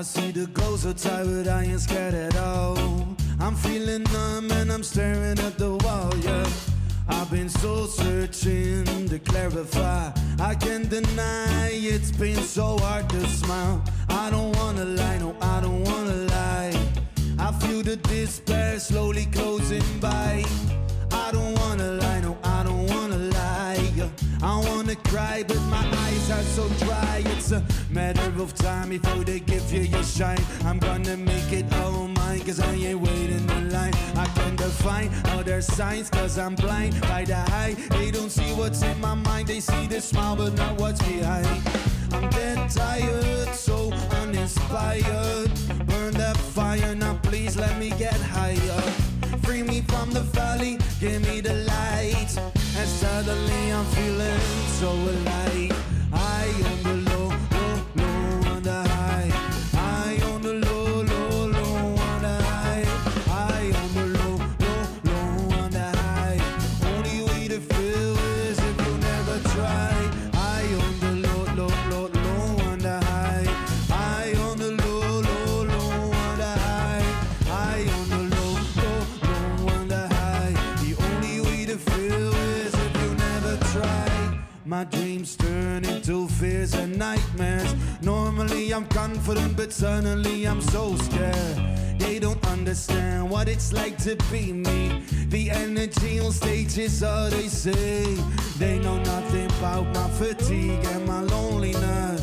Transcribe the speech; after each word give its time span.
I 0.00 0.02
see 0.02 0.30
the 0.30 0.46
ghosts 0.46 0.84
so 0.84 0.94
tired, 0.94 1.46
I 1.46 1.64
ain't 1.64 1.78
scared 1.78 2.14
at 2.14 2.34
all. 2.38 2.78
I'm 3.38 3.54
feeling 3.54 4.02
numb 4.04 4.50
and 4.50 4.72
I'm 4.72 4.82
staring 4.82 5.38
at 5.38 5.58
the 5.58 5.76
wall, 5.84 6.16
yeah. 6.20 6.48
I've 7.06 7.30
been 7.30 7.50
so 7.50 7.84
searching 7.84 8.86
to 9.10 9.18
clarify. 9.18 10.10
I 10.38 10.54
can't 10.54 10.88
deny 10.88 11.68
it's 11.72 12.12
been 12.12 12.42
so 12.42 12.78
hard 12.78 13.10
to 13.10 13.28
smile. 13.28 13.84
I 14.08 14.30
don't 14.30 14.56
wanna 14.56 14.86
lie, 14.86 15.18
no, 15.18 15.36
I 15.42 15.60
don't 15.60 15.84
wanna 15.84 16.16
lie. 16.32 16.72
I 17.38 17.52
feel 17.60 17.82
the 17.82 17.96
despair 17.96 18.78
slowly 18.78 19.26
closing 19.26 19.84
by. 20.00 20.42
I 21.12 21.30
don't 21.30 21.54
wanna 21.58 21.90
lie, 22.00 22.20
no, 22.20 22.38
I 24.42 24.58
wanna 24.58 24.96
cry, 24.96 25.44
but 25.46 25.60
my 25.64 25.86
eyes 26.06 26.30
are 26.30 26.42
so 26.42 26.66
dry. 26.84 27.22
It's 27.26 27.52
a 27.52 27.62
matter 27.90 28.32
of 28.42 28.54
time 28.54 28.88
before 28.88 29.22
they 29.22 29.40
give 29.40 29.70
you 29.70 29.82
your 29.82 30.02
shine. 30.02 30.42
I'm 30.64 30.78
gonna 30.78 31.16
make 31.18 31.52
it 31.52 31.70
all 31.74 32.08
mine, 32.08 32.40
cause 32.40 32.58
I 32.58 32.72
ain't 32.72 33.00
waiting 33.00 33.50
in 33.50 33.70
line. 33.70 33.92
I 34.16 34.24
can 34.34 34.56
define 34.56 35.10
other 35.36 35.60
signs, 35.60 36.08
cause 36.08 36.38
I'm 36.38 36.54
blind 36.54 36.98
by 37.02 37.24
the 37.26 37.36
high. 37.36 37.74
They 37.90 38.10
don't 38.10 38.30
see 38.30 38.50
what's 38.54 38.82
in 38.82 38.98
my 39.00 39.14
mind, 39.14 39.48
they 39.48 39.60
see 39.60 39.86
the 39.86 40.00
smile, 40.00 40.36
but 40.36 40.54
not 40.54 40.80
what's 40.80 41.02
behind. 41.02 41.46
I'm 42.12 42.30
dead 42.30 42.70
tired, 42.70 43.54
so 43.54 43.92
uninspired. 44.22 45.50
Burn 45.86 46.14
that 46.14 46.36
fire, 46.36 46.94
now 46.94 47.18
please 47.22 47.58
let 47.58 47.78
me 47.78 47.90
get 47.90 48.14
higher. 48.14 48.80
Free 49.42 49.62
me 49.62 49.82
from 49.82 50.10
the 50.12 50.22
valley, 50.22 50.78
give 50.98 51.20
me 51.28 51.42
the 51.42 51.54
light. 51.68 52.59
And 52.76 52.88
suddenly 52.88 53.72
I'm 53.72 53.84
feeling 53.86 54.40
so 54.78 54.90
alive. 54.92 55.84
I 56.12 56.44
am 56.70 56.99
My 84.70 84.84
dreams 84.84 85.34
turn 85.34 85.84
into 85.84 86.28
fears 86.28 86.74
and 86.74 86.96
nightmares. 86.96 87.74
Normally 88.02 88.72
I'm 88.72 88.86
confident, 88.86 89.56
but 89.56 89.72
suddenly 89.72 90.46
I'm 90.46 90.60
so 90.60 90.94
scared. 90.94 91.98
They 91.98 92.20
don't 92.20 92.46
understand 92.46 93.28
what 93.28 93.48
it's 93.48 93.72
like 93.72 93.98
to 94.04 94.14
be 94.30 94.52
me. 94.52 95.02
The 95.26 95.50
energy 95.50 96.20
on 96.20 96.30
stage 96.30 96.78
is 96.78 97.02
all 97.02 97.30
they 97.30 97.48
say. 97.48 98.04
They 98.58 98.78
know 98.78 98.96
nothing 99.02 99.46
about 99.58 99.86
my 99.92 100.08
fatigue 100.10 100.84
and 100.84 101.04
my 101.04 101.22
loneliness. 101.22 102.22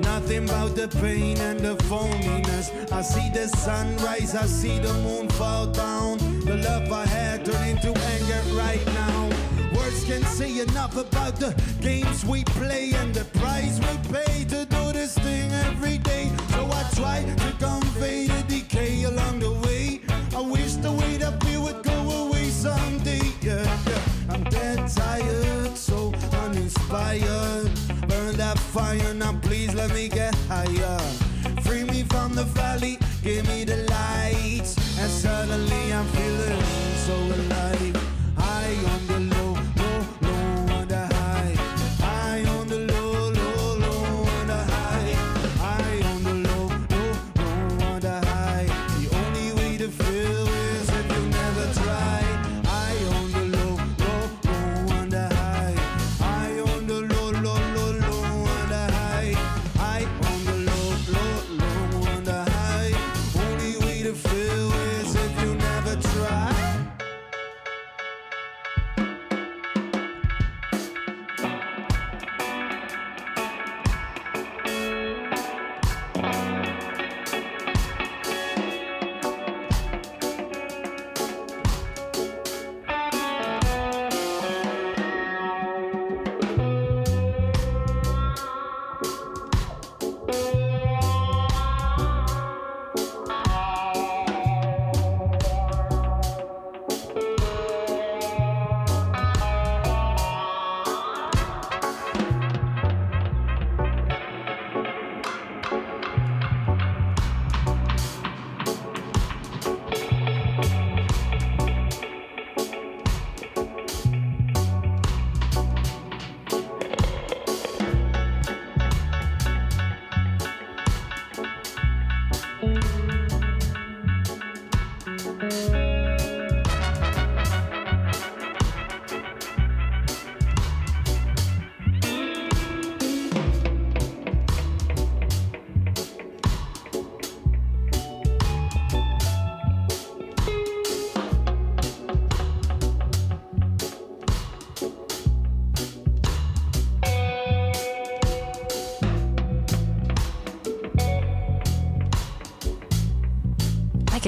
Nothing 0.00 0.44
about 0.48 0.74
the 0.74 0.88
pain 0.88 1.36
and 1.36 1.60
the 1.60 1.76
phoniness. 1.84 2.90
I 2.90 3.02
see 3.02 3.28
the 3.34 3.46
sun 3.46 3.94
rise, 3.98 4.34
I 4.34 4.46
see 4.46 4.78
the 4.78 4.94
moon 5.04 5.28
fall 5.28 5.66
down. 5.66 6.16
The 6.46 6.56
love 6.56 6.90
I 6.90 7.04
had 7.04 7.44
turn 7.44 7.68
into 7.68 7.88
anger 7.88 8.56
right 8.56 8.86
now 8.86 9.47
words 9.76 10.04
can 10.04 10.22
say 10.24 10.60
enough 10.60 10.96
about 10.96 11.36
the 11.36 11.54
games 11.80 12.24
we 12.24 12.44
play 12.44 12.92
and 12.94 13.14
the 13.14 13.24
price 13.38 13.78
we 13.80 14.12
pay 14.12 14.44
to 14.44 14.64
do 14.66 14.92
this 14.92 15.16
thing 15.18 15.50
every 15.52 15.98
day. 15.98 16.30
So 16.50 16.68
I 16.70 16.82
try 16.94 17.24
to 17.24 17.52
convey 17.58 18.26
the 18.26 18.42
decay 18.48 19.04
along 19.04 19.40
the 19.40 19.52
way. 19.66 20.00
I 20.36 20.40
wish 20.40 20.74
the 20.74 20.92
way 20.92 21.16
that 21.18 21.42
we 21.44 21.56
would 21.58 21.82
go 21.82 21.98
away 22.26 22.50
someday. 22.50 23.22
Yeah, 23.42 23.64
yeah. 23.88 24.02
I'm 24.30 24.44
dead 24.44 24.88
tired, 24.88 25.76
so 25.76 26.12
uninspired. 26.44 27.70
Burn 28.08 28.36
that 28.36 28.58
fire 28.58 29.14
now, 29.14 29.38
please 29.42 29.74
let 29.74 29.92
me 29.92 30.08
get 30.08 30.34
higher. 30.48 30.98
Free 31.62 31.84
me 31.84 32.02
from 32.04 32.34
the 32.34 32.44
valley, 32.44 32.98
give 33.22 33.46
me 33.48 33.64
the 33.64 33.78
lights, 33.90 34.76
and 34.98 35.10
suddenly 35.10 35.92
I'm 35.92 36.06
feeling 36.06 36.87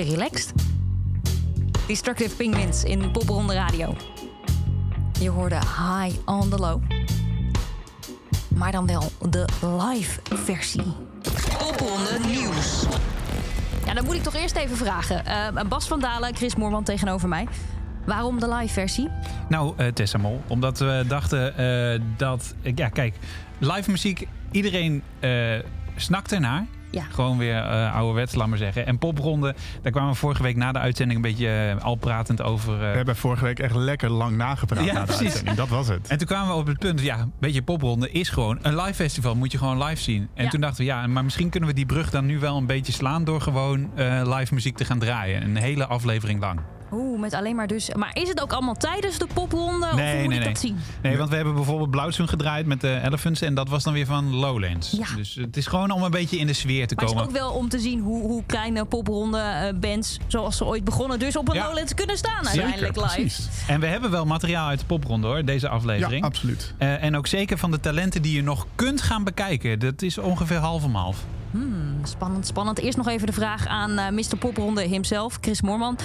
Lekker 0.01 0.19
relaxed. 0.19 0.53
Destructive 1.87 2.37
Penguins 2.37 2.85
in 2.85 3.11
Popronde 3.11 3.55
Radio. 3.55 3.97
Je 5.21 5.31
hoorde 5.31 5.55
High 5.55 6.17
on 6.25 6.49
the 6.49 6.57
Low. 6.57 6.83
Maar 8.49 8.73
dan 8.73 8.87
wel 8.87 9.13
de 9.31 9.45
live 9.61 10.21
versie. 10.25 10.83
Popronde 11.59 12.19
Nieuws. 12.27 12.85
Ja, 13.87 13.95
dan 13.95 14.05
moet 14.05 14.15
ik 14.15 14.23
toch 14.23 14.35
eerst 14.35 14.57
even 14.57 14.77
vragen. 14.77 15.23
Uh, 15.57 15.63
Bas 15.69 15.89
van 15.89 16.01
Dalen, 16.01 16.37
Chris 16.37 16.55
Moorman 16.57 16.85
tegenover 16.85 17.29
mij. 17.29 17.47
Waarom 18.07 18.39
de 18.39 18.55
live 18.55 18.73
versie? 18.73 19.09
Nou, 19.49 19.75
uh, 19.79 19.87
Tessa 19.87 20.19
Mol, 20.19 20.43
omdat 20.47 20.79
we 20.79 21.05
dachten 21.09 21.61
uh, 21.61 22.01
dat... 22.17 22.55
Ja, 22.75 22.89
kijk, 22.89 23.17
live 23.59 23.91
muziek, 23.91 24.27
iedereen 24.51 25.03
snakt 25.97 26.33
ernaar. 26.33 26.67
Ja. 26.91 27.03
Gewoon 27.11 27.39
weer 27.39 27.55
uh, 27.55 27.95
ouderwets, 27.95 28.35
laat 28.35 28.49
maar 28.49 28.59
zeggen. 28.59 28.87
En 28.87 28.99
popronde, 28.99 29.55
daar 29.83 29.93
kwamen 29.93 30.11
we 30.11 30.17
vorige 30.17 30.43
week 30.43 30.57
na 30.57 30.73
de 30.73 30.79
uitzending 30.79 31.25
een 31.25 31.31
beetje 31.31 31.75
uh, 31.77 31.85
al 31.85 31.95
pratend 31.95 32.43
over. 32.43 32.75
Uh... 32.75 32.79
We 32.79 32.85
hebben 32.97 33.17
vorige 33.17 33.45
week 33.45 33.59
echt 33.59 33.75
lekker 33.75 34.11
lang 34.11 34.37
nagepraat 34.37 34.85
ja, 34.85 34.93
na 34.93 35.01
de 35.01 35.07
precies. 35.07 35.25
uitzending. 35.25 35.57
Dat 35.57 35.69
was 35.69 35.89
het. 35.89 36.09
En 36.09 36.19
toen 36.19 36.27
kwamen 36.27 36.49
we 36.49 36.61
op 36.61 36.67
het 36.67 36.79
punt, 36.79 37.01
ja, 37.01 37.19
een 37.19 37.33
beetje 37.39 37.63
popronde 37.63 38.11
is 38.11 38.29
gewoon 38.29 38.59
een 38.63 38.77
live 38.77 38.95
festival. 38.95 39.35
Moet 39.35 39.53
je 39.53 39.59
gewoon 39.59 39.83
live 39.83 40.03
zien. 40.03 40.29
En 40.35 40.45
ja. 40.45 40.51
toen 40.51 40.61
dachten 40.61 40.79
we, 40.79 40.85
ja, 40.85 41.07
maar 41.07 41.25
misschien 41.25 41.51
kunnen 41.51 41.69
we 41.69 41.75
die 41.75 41.87
brug 41.87 42.11
dan 42.11 42.27
nu 42.27 42.39
wel 42.39 42.57
een 42.57 42.67
beetje 42.67 42.93
slaan 42.93 43.25
door 43.25 43.41
gewoon 43.41 43.91
live 44.25 44.55
muziek 44.55 44.77
te 44.77 44.85
gaan 44.85 44.99
draaien. 44.99 45.43
Een 45.43 45.57
hele 45.57 45.87
aflevering 45.87 46.41
lang. 46.41 46.61
Oeh, 46.93 47.21
met 47.21 47.35
alleen 47.35 47.57
maar 47.57 47.67
dus. 47.67 47.95
Maar 47.95 48.11
is 48.13 48.29
het 48.29 48.43
ook 48.43 48.53
allemaal 48.53 48.75
tijdens 48.75 49.19
de 49.19 49.27
popronde? 49.35 49.87
Nee, 49.87 49.93
of 49.93 50.01
hoe 50.01 50.03
nee, 50.03 50.23
moet 50.23 50.35
nee. 50.35 50.45
dat 50.45 50.59
zien? 50.59 50.77
Nee, 51.03 51.17
want 51.17 51.31
we 51.31 51.37
hebben 51.37 51.55
bijvoorbeeld 51.55 51.91
Blauwzoen 51.91 52.29
gedraaid 52.29 52.67
met 52.67 52.81
de 52.81 53.01
Elephants. 53.05 53.41
En 53.41 53.55
dat 53.55 53.69
was 53.69 53.85
dan 53.85 53.93
weer 53.93 54.07
van 54.07 54.35
Lowlands. 54.35 54.91
Ja. 54.91 55.17
Dus 55.17 55.35
het 55.35 55.57
is 55.57 55.67
gewoon 55.67 55.91
om 55.91 56.03
een 56.03 56.11
beetje 56.11 56.39
in 56.39 56.47
de 56.47 56.53
sfeer 56.53 56.87
te 56.87 56.95
komen. 56.95 57.15
Maar 57.15 57.25
het 57.25 57.35
is 57.35 57.41
ook 57.41 57.49
wel 57.49 57.59
om 57.59 57.69
te 57.69 57.79
zien 57.79 58.01
hoe, 58.01 58.23
hoe 58.23 58.43
kleine 58.47 58.85
popronde 58.85 59.39
uh, 59.73 59.81
bands, 59.81 60.19
zoals 60.27 60.57
ze 60.57 60.65
ooit 60.65 60.85
begonnen, 60.85 61.19
dus 61.19 61.37
op 61.37 61.49
een 61.49 61.57
Lowlands 61.57 61.95
kunnen 61.95 62.17
staan 62.17 62.47
uiteindelijk 62.47 62.97
live. 62.97 63.15
Precies. 63.15 63.49
En 63.67 63.81
we 63.81 63.87
hebben 63.87 64.11
wel 64.11 64.27
materiaal 64.27 64.69
uit 64.69 64.79
de 64.79 64.87
popronde 64.87 65.27
hoor, 65.27 65.45
deze 65.45 65.69
aflevering. 65.69 66.21
Ja, 66.21 66.27
absoluut. 66.27 66.75
Uh, 66.79 67.03
en 67.03 67.17
ook 67.17 67.27
zeker 67.27 67.59
van 67.59 67.71
de 67.71 67.81
talenten 67.81 68.23
die 68.23 68.35
je 68.35 68.43
nog 68.43 68.67
kunt 68.75 69.03
gaan 69.03 69.25
bekijken. 69.25 69.79
Dat 69.79 70.03
is 70.03 70.19
ongeveer 70.19 70.59
half 70.59 70.85
om 70.85 70.95
half. 70.95 71.25
Hmm, 71.51 71.99
spannend, 72.05 72.47
spannend. 72.47 72.79
Eerst 72.79 72.97
nog 72.97 73.09
even 73.09 73.27
de 73.27 73.33
vraag 73.33 73.67
aan 73.67 73.91
uh, 73.91 74.09
Mr. 74.09 74.37
Popronde 74.39 74.83
himself, 74.83 75.39
Chris 75.41 75.61
Moorman. 75.61 75.99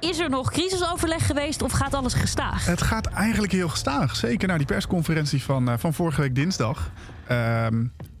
Is 0.00 0.18
er 0.18 0.30
nog 0.30 0.50
crisisoverleg 0.50 1.26
geweest 1.26 1.62
of 1.62 1.72
gaat 1.72 1.94
alles 1.94 2.14
gestaag? 2.14 2.66
Het 2.66 2.82
gaat 2.82 3.06
eigenlijk 3.06 3.52
heel 3.52 3.68
gestaag. 3.68 4.16
Zeker 4.16 4.48
na 4.48 4.56
die 4.56 4.66
persconferentie 4.66 5.42
van, 5.42 5.68
uh, 5.68 5.74
van 5.78 5.94
vorige 5.94 6.20
week 6.20 6.34
dinsdag. 6.34 6.90
Uh, 7.30 7.66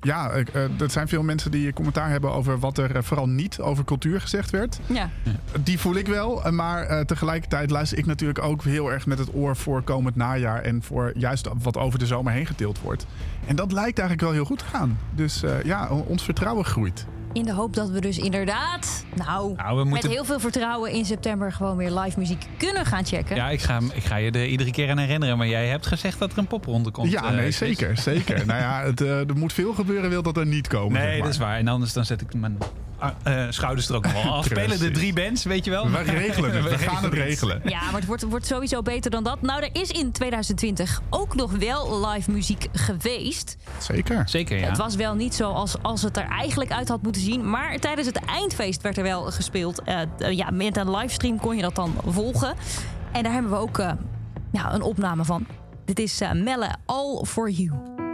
ja, 0.00 0.36
uh, 0.36 0.80
er 0.80 0.90
zijn 0.90 1.08
veel 1.08 1.22
mensen 1.22 1.50
die 1.50 1.72
commentaar 1.72 2.10
hebben 2.10 2.32
over 2.32 2.58
wat 2.58 2.78
er 2.78 3.04
vooral 3.04 3.28
niet 3.28 3.60
over 3.60 3.84
cultuur 3.84 4.20
gezegd 4.20 4.50
werd. 4.50 4.78
Ja. 4.86 5.10
Die 5.60 5.78
voel 5.78 5.94
ik 5.94 6.06
wel. 6.06 6.52
Maar 6.52 7.04
tegelijkertijd 7.04 7.70
luister 7.70 7.98
ik 7.98 8.06
natuurlijk 8.06 8.42
ook 8.42 8.62
heel 8.62 8.92
erg 8.92 9.06
met 9.06 9.18
het 9.18 9.34
oor 9.34 9.56
voor 9.56 9.82
komend 9.82 10.16
najaar. 10.16 10.62
En 10.62 10.82
voor 10.82 11.12
juist 11.16 11.48
wat 11.62 11.76
over 11.76 11.98
de 11.98 12.06
zomer 12.06 12.32
heen 12.32 12.46
getild 12.46 12.80
wordt. 12.80 13.06
En 13.46 13.56
dat 13.56 13.72
lijkt 13.72 13.98
eigenlijk 13.98 14.20
wel 14.20 14.32
heel 14.32 14.44
goed 14.44 14.58
te 14.58 14.64
gaan. 14.64 14.98
Dus 15.14 15.42
ja, 15.64 15.88
ons 15.88 16.22
vertrouwen 16.22 16.64
groeit. 16.64 17.06
In 17.36 17.44
de 17.44 17.52
hoop 17.52 17.74
dat 17.74 17.90
we 17.90 18.00
dus 18.00 18.18
inderdaad, 18.18 19.04
nou, 19.14 19.54
nou 19.56 19.76
we 19.78 19.84
moeten... 19.84 20.08
met 20.08 20.16
heel 20.16 20.24
veel 20.24 20.40
vertrouwen 20.40 20.92
in 20.92 21.04
september 21.04 21.52
gewoon 21.52 21.76
weer 21.76 21.90
live 21.90 22.18
muziek 22.18 22.46
kunnen 22.56 22.86
gaan 22.86 23.04
checken. 23.04 23.36
Ja, 23.36 23.50
ik 23.50 23.60
ga, 23.60 23.80
ik 23.94 24.04
ga 24.04 24.16
je 24.16 24.30
er 24.30 24.46
iedere 24.46 24.70
keer 24.70 24.90
aan 24.90 24.98
herinneren. 24.98 25.38
Maar 25.38 25.46
jij 25.46 25.68
hebt 25.68 25.86
gezegd 25.86 26.18
dat 26.18 26.32
er 26.32 26.38
een 26.38 26.46
popronde 26.46 26.90
komt. 26.90 27.10
Ja, 27.10 27.30
nee, 27.30 27.46
uh, 27.46 27.52
zeker. 27.52 27.96
zeker. 27.96 28.46
nou 28.46 28.60
ja, 28.60 28.82
het, 28.82 29.00
uh, 29.00 29.28
er 29.28 29.36
moet 29.36 29.52
veel 29.52 29.74
gebeuren, 29.74 30.10
wil 30.10 30.22
dat 30.22 30.36
er 30.36 30.46
niet 30.46 30.68
komen. 30.68 30.92
Nee, 30.92 31.02
zeg 31.02 31.12
maar. 31.12 31.22
dat 31.22 31.32
is 31.32 31.38
waar. 31.38 31.56
En 31.58 31.68
anders 31.68 31.92
dan 31.92 32.04
zet 32.04 32.20
ik 32.20 32.34
mijn 32.34 32.58
uh, 33.26 33.46
schouders 33.50 33.88
er 33.88 33.94
ook 33.94 34.02
nog 34.02 34.12
wel. 34.12 34.32
Al 34.32 34.42
spelen 34.52 34.78
de 34.78 34.90
drie 34.90 35.12
bands, 35.12 35.44
weet 35.44 35.64
je 35.64 35.70
wel. 35.70 35.90
We 35.90 36.02
regelen 36.02 36.50
het. 36.50 36.64
We, 36.70 36.78
gaan 36.78 37.04
het 37.04 37.12
regelen. 37.12 37.60
Ja, 37.64 37.82
maar 37.84 37.94
het 37.94 38.06
wordt, 38.06 38.22
wordt 38.22 38.46
sowieso 38.46 38.82
beter 38.82 39.10
dan 39.10 39.24
dat. 39.24 39.42
Nou, 39.42 39.62
er 39.62 39.68
is 39.72 39.90
in 39.90 40.12
2020 40.12 41.02
ook 41.10 41.34
nog 41.34 41.50
wel 41.50 42.06
live 42.06 42.30
muziek 42.30 42.66
geweest. 42.72 43.56
Zeker. 43.78 44.22
Zeker, 44.28 44.58
ja. 44.58 44.68
Het 44.68 44.76
was 44.76 44.94
wel 44.94 45.14
niet 45.14 45.34
zo 45.34 45.50
als, 45.50 45.82
als 45.82 46.02
het 46.02 46.16
er 46.16 46.28
eigenlijk 46.28 46.72
uit 46.72 46.88
had 46.88 47.02
moeten 47.02 47.22
zien. 47.22 47.50
Maar 47.50 47.78
tijdens 47.78 48.06
het 48.06 48.24
eindfeest 48.24 48.82
werd 48.82 48.96
er 48.96 49.02
wel 49.02 49.22
gespeeld. 49.22 49.82
Uh, 49.86 50.30
ja, 50.30 50.50
met 50.50 50.76
een 50.76 50.90
livestream 50.90 51.40
kon 51.40 51.56
je 51.56 51.62
dat 51.62 51.74
dan 51.74 51.94
volgen. 52.06 52.54
En 53.12 53.22
daar 53.22 53.32
hebben 53.32 53.50
we 53.50 53.56
ook 53.56 53.78
uh, 53.78 53.90
ja, 54.52 54.74
een 54.74 54.82
opname 54.82 55.24
van. 55.24 55.46
Dit 55.84 55.98
is 55.98 56.20
Melle 56.34 56.74
All 56.86 57.24
For 57.24 57.50
You. 57.50 58.05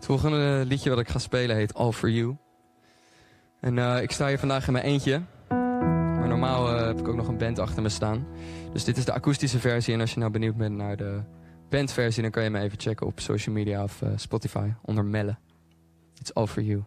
Het 0.00 0.08
volgende 0.08 0.64
liedje 0.66 0.90
wat 0.90 0.98
ik 0.98 1.08
ga 1.08 1.18
spelen 1.18 1.56
heet 1.56 1.74
All 1.74 1.92
For 1.92 2.10
You. 2.10 2.36
En 3.60 3.76
uh, 3.76 4.02
ik 4.02 4.10
sta 4.10 4.28
hier 4.28 4.38
vandaag 4.38 4.66
in 4.66 4.72
mijn 4.72 4.84
eentje. 4.84 5.22
Maar 5.48 6.28
normaal 6.28 6.74
uh, 6.74 6.86
heb 6.86 6.98
ik 6.98 7.08
ook 7.08 7.16
nog 7.16 7.28
een 7.28 7.38
band 7.38 7.58
achter 7.58 7.82
me 7.82 7.88
staan. 7.88 8.26
Dus 8.72 8.84
dit 8.84 8.96
is 8.96 9.04
de 9.04 9.12
akoestische 9.12 9.58
versie. 9.58 9.94
En 9.94 10.00
als 10.00 10.12
je 10.12 10.18
nou 10.18 10.30
benieuwd 10.30 10.56
bent 10.56 10.76
naar 10.76 10.96
de 10.96 11.20
bandversie... 11.68 12.22
dan 12.22 12.30
kan 12.30 12.42
je 12.42 12.50
me 12.50 12.60
even 12.60 12.80
checken 12.80 13.06
op 13.06 13.20
social 13.20 13.54
media 13.54 13.82
of 13.82 14.02
uh, 14.02 14.08
Spotify 14.16 14.68
onder 14.82 15.04
Melle. 15.04 15.36
It's 16.18 16.34
All 16.34 16.46
For 16.46 16.62
You. 16.62 16.82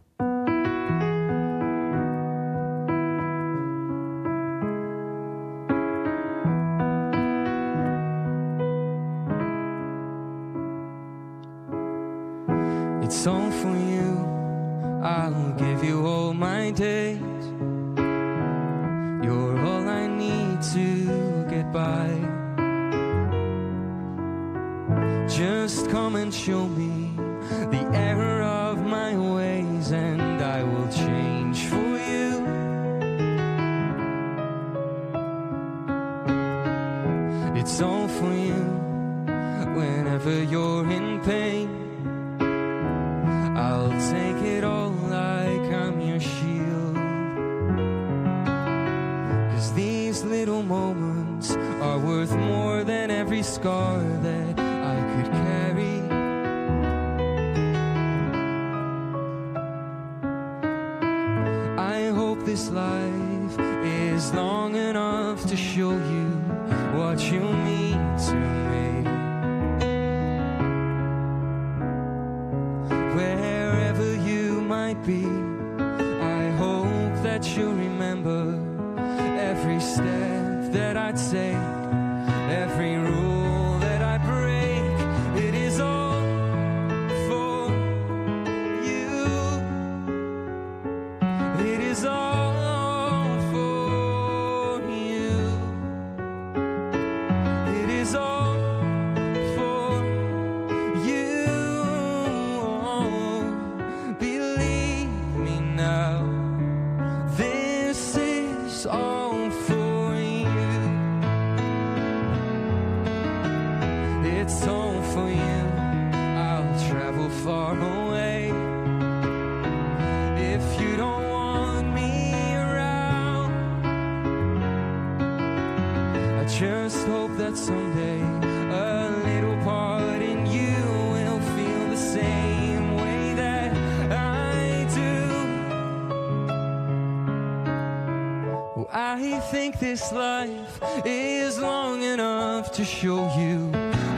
Think 139.52 139.80
this 139.80 140.12
life 140.12 140.80
is 141.06 141.60
long 141.60 142.02
enough 142.02 142.72
to 142.74 142.84
show 142.84 143.26
you 143.38 143.68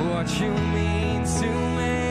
what 0.10 0.40
you 0.40 0.50
mean 0.50 1.24
to 1.24 1.48
me. 1.78 2.05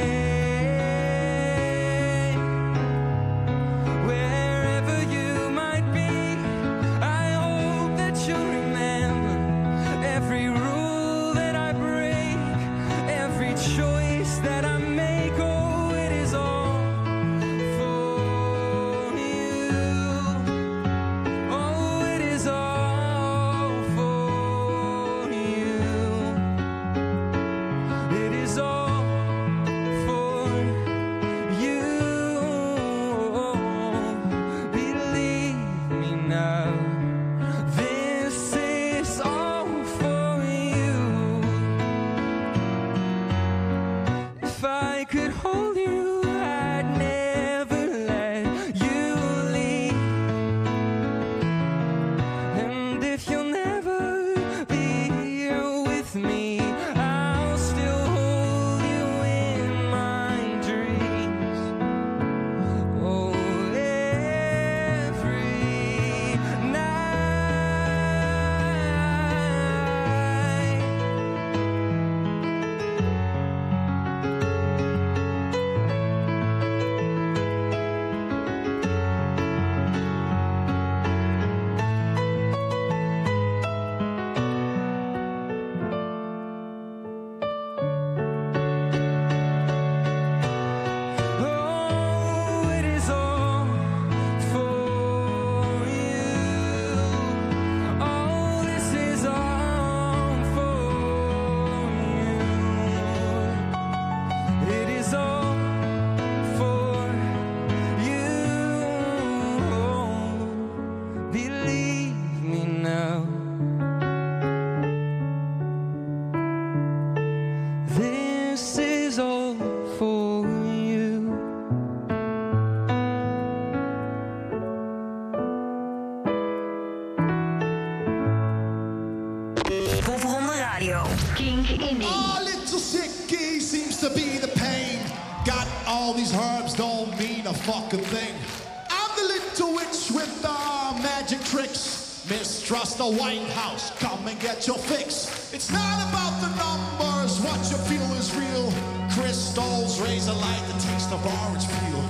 The 142.96 143.04
White 143.04 143.48
House, 143.50 143.90
come 143.98 144.26
and 144.28 144.38
get 144.38 144.66
your 144.66 144.78
fix. 144.78 145.52
It's 145.52 145.70
not 145.70 146.08
about 146.08 146.40
the 146.40 146.50
numbers, 146.54 147.40
what 147.40 147.58
you 147.70 147.76
feel 147.90 148.06
is 148.14 148.34
real. 148.36 148.72
Crystals 149.10 150.00
raise 150.00 150.28
a 150.28 150.32
light, 150.32 150.62
the 150.68 150.78
taste 150.80 151.10
of 151.10 151.24
orange 151.26 151.66
peel. 151.66 152.04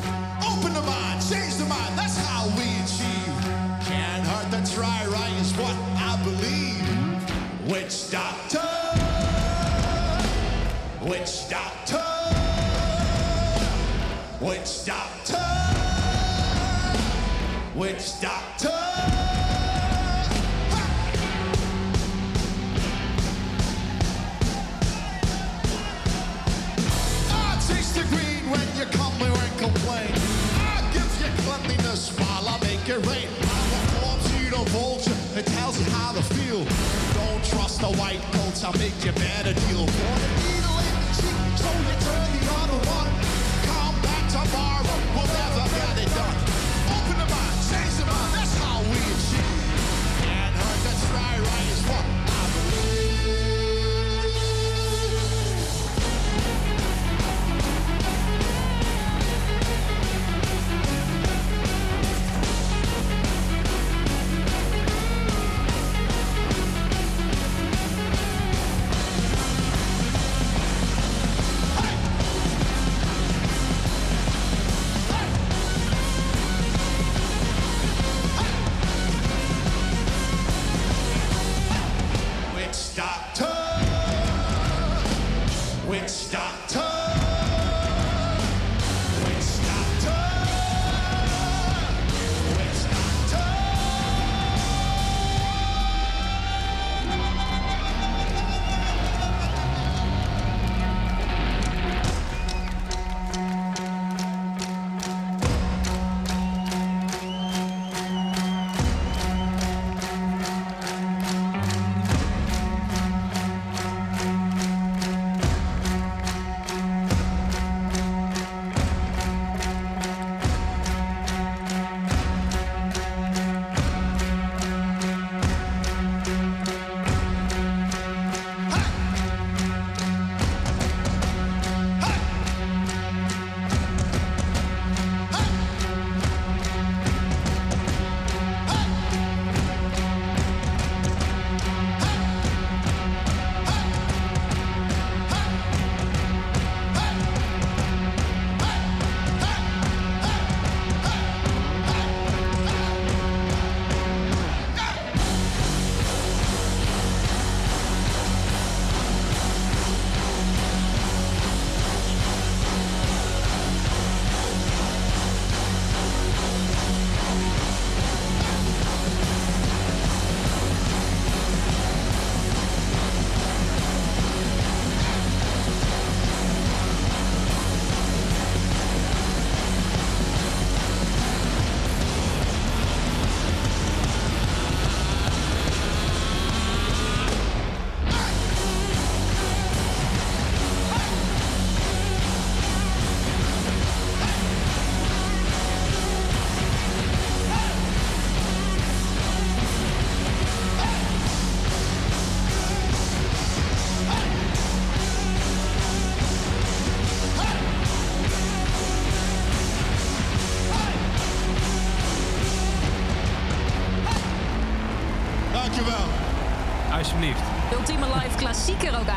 Open 0.44 0.74
the 0.74 0.82
mind, 0.82 1.22
change 1.26 1.54
the 1.56 1.64
mind, 1.64 1.98
that's 1.98 2.18
how 2.26 2.46
we 2.58 2.73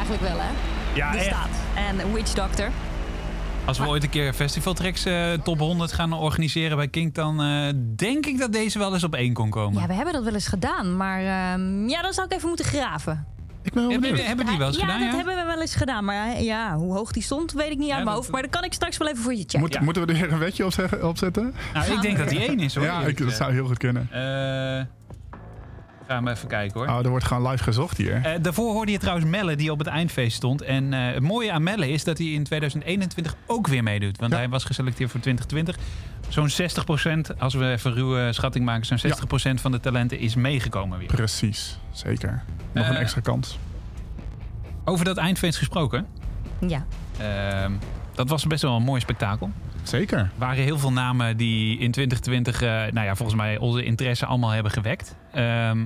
eigenlijk 0.10 0.34
wel, 0.34 0.46
hè? 0.46 0.52
Ja, 0.96 1.12
De 1.12 1.17
echt. 1.17 1.26
staat. 1.26 1.50
En 1.76 2.13
Witch 2.13 2.34
Doctor. 2.34 2.70
Als 3.65 3.78
we 3.78 3.88
ooit 3.88 4.04
een 4.04 4.10
keer 4.10 4.34
festivaltracks 4.34 5.06
eh, 5.06 5.32
top 5.34 5.60
100 5.60 5.91
gaan 5.93 6.13
organiseren 6.13 6.78
bij 6.78 6.88
Kink, 6.88 7.15
dan 7.15 7.41
eh, 7.41 7.74
denk 7.96 8.26
ik 8.26 8.39
dat 8.39 8.52
deze 8.54 8.80
wel 8.80 8.93
eens 8.93 9.04
op 9.04 9.15
één 9.15 9.34
kon 9.34 9.50
komen. 9.50 9.82
Ja, 9.82 9.88
we 9.88 9.93
hebben 9.93 10.13
dat 10.13 10.24
wel 10.24 10.34
eens 10.34 10.48
gedaan. 10.48 10.98
Maar 10.98 11.20
ehm, 11.20 11.88
ja, 11.89 12.02
dan 12.02 12.13
zou 12.13 12.28
ik 12.28 12.34
even 12.34 12.48
moeten 12.48 12.65
graven. 12.65 13.26
Ik 13.63 13.74
ben 13.74 13.84
Hebben, 13.84 14.02
benieuwd. 14.10 14.28
hebben 14.28 14.46
die 14.46 14.58
wel 14.58 14.67
eens 14.67 14.76
ja, 14.78 14.82
gedaan? 14.86 15.00
dat 15.00 15.10
ja? 15.10 15.15
hebben 15.15 15.36
we 15.36 15.43
wel 15.46 15.62
eens 15.62 15.76
gedaan. 15.76 16.06
Maar 16.06 16.41
ja, 16.41 16.76
hoe 16.76 16.93
hoog 16.93 17.12
die 17.12 17.24
stond, 17.24 17.52
weet 17.52 17.72
ik 17.72 17.78
niet 17.78 17.80
uit 17.80 17.88
Ja, 17.88 17.93
mijn 17.93 18.06
dat- 18.06 18.15
hoofd. 18.15 18.32
Maar 18.32 18.41
dat 18.41 18.52
kan 18.52 18.63
ik 18.63 18.74
straks 18.74 18.98
wel 18.98 19.08
even 19.08 19.24
voor 19.24 19.32
je 19.34 19.39
checken. 19.39 19.60
Moet- 19.60 19.74
Ja. 19.74 19.82
Moeten 19.82 20.06
we 20.06 20.13
er 20.13 20.20
weer 20.20 20.32
een 20.32 20.39
wetje 20.39 20.65
op 20.65 20.72
zeggen- 20.74 21.08
opzetten? 21.08 21.54
Nou, 21.74 21.91
ik 21.91 22.02
denk 22.02 22.17
dat 22.17 22.30
die 22.30 22.39
één 22.48 22.60
is 22.60 22.76
hoor. 22.76 22.84
Ja, 22.86 23.02
ik, 23.02 23.17
dat 23.17 23.34
zou 23.34 23.54
heel 23.54 23.65
goed 23.65 23.78
kunnen. 23.78 24.08
Eh, 24.12 24.86
gaan 26.08 26.24
we 26.24 26.30
even 26.32 26.48
kijken 26.48 26.80
hoor. 26.80 26.89
Oh, 26.89 27.04
er 27.04 27.10
wordt 27.10 27.26
gewoon 27.26 27.48
live 27.48 27.63
gezocht 27.63 27.98
hier. 27.98 28.22
Eh, 28.24 28.32
daarvoor 28.41 28.72
hoorde 28.74 28.91
je 28.91 28.98
trouwens 28.98 29.28
Melle 29.30 29.56
die 29.56 29.72
op 29.72 29.80
het 29.80 29.88
eindfeest 29.88 30.36
stond. 30.36 30.62
En 30.62 30.93
eh, 30.93 31.13
het 31.13 31.24
mooie 31.24 31.52
aan 31.52 31.63
Melle 31.63 31.89
is 31.89 32.04
dat 32.04 32.17
hij 32.17 32.28
in 32.28 32.43
2021 32.43 33.36
ook 33.46 33.67
weer 33.67 33.84
meedoet. 33.84 34.17
Want 34.17 34.32
Ja. 34.32 34.38
hij 34.38 34.50
was 34.50 34.63
geselecteerd 34.63 35.12
voor 35.12 35.20
2020. 35.20 35.78
Zo'n 36.30 36.50
60%, 36.50 37.39
als 37.39 37.54
we 37.54 37.72
even 37.72 37.93
ruwe 37.93 38.34
schatting 38.34 38.65
maken, 38.65 38.86
zo'n 38.86 38.98
60% 38.98 39.62
van 39.62 39.72
de 39.72 39.80
talenten 39.80 40.20
is 40.20 40.36
meegekomen 40.36 40.98
weer. 41.00 41.08
Precies, 41.08 41.80
zeker. 41.91 42.43
Nog 42.72 42.88
een 42.88 42.96
Eh, 42.96 43.02
extra 43.02 43.22
kans. 43.22 43.58
Over 44.86 45.06
dat 45.06 45.17
eindfeest 45.17 45.58
gesproken. 45.58 46.06
Ja. 46.67 46.86
ehm, 47.20 47.72
dat 48.15 48.30
was 48.30 48.46
best 48.46 48.62
wel 48.62 48.76
een 48.76 48.84
mooi 48.84 49.02
spektakel. 49.02 49.52
Zeker. 49.88 50.17
Er 50.17 50.30
waren 50.38 50.63
heel 50.63 50.78
veel 50.80 50.91
namen 50.91 51.38
die 51.38 51.80
in 51.80 51.91
2020, 51.91 52.62
eh, 52.62 52.67
nou 52.69 53.06
ja, 53.06 53.15
volgens 53.15 53.38
mij 53.38 53.58
onze 53.58 53.84
interesse 53.84 54.26
allemaal 54.26 54.50
hebben 54.50 54.71
gewekt. 54.71 55.15
Ehm, 55.34 55.86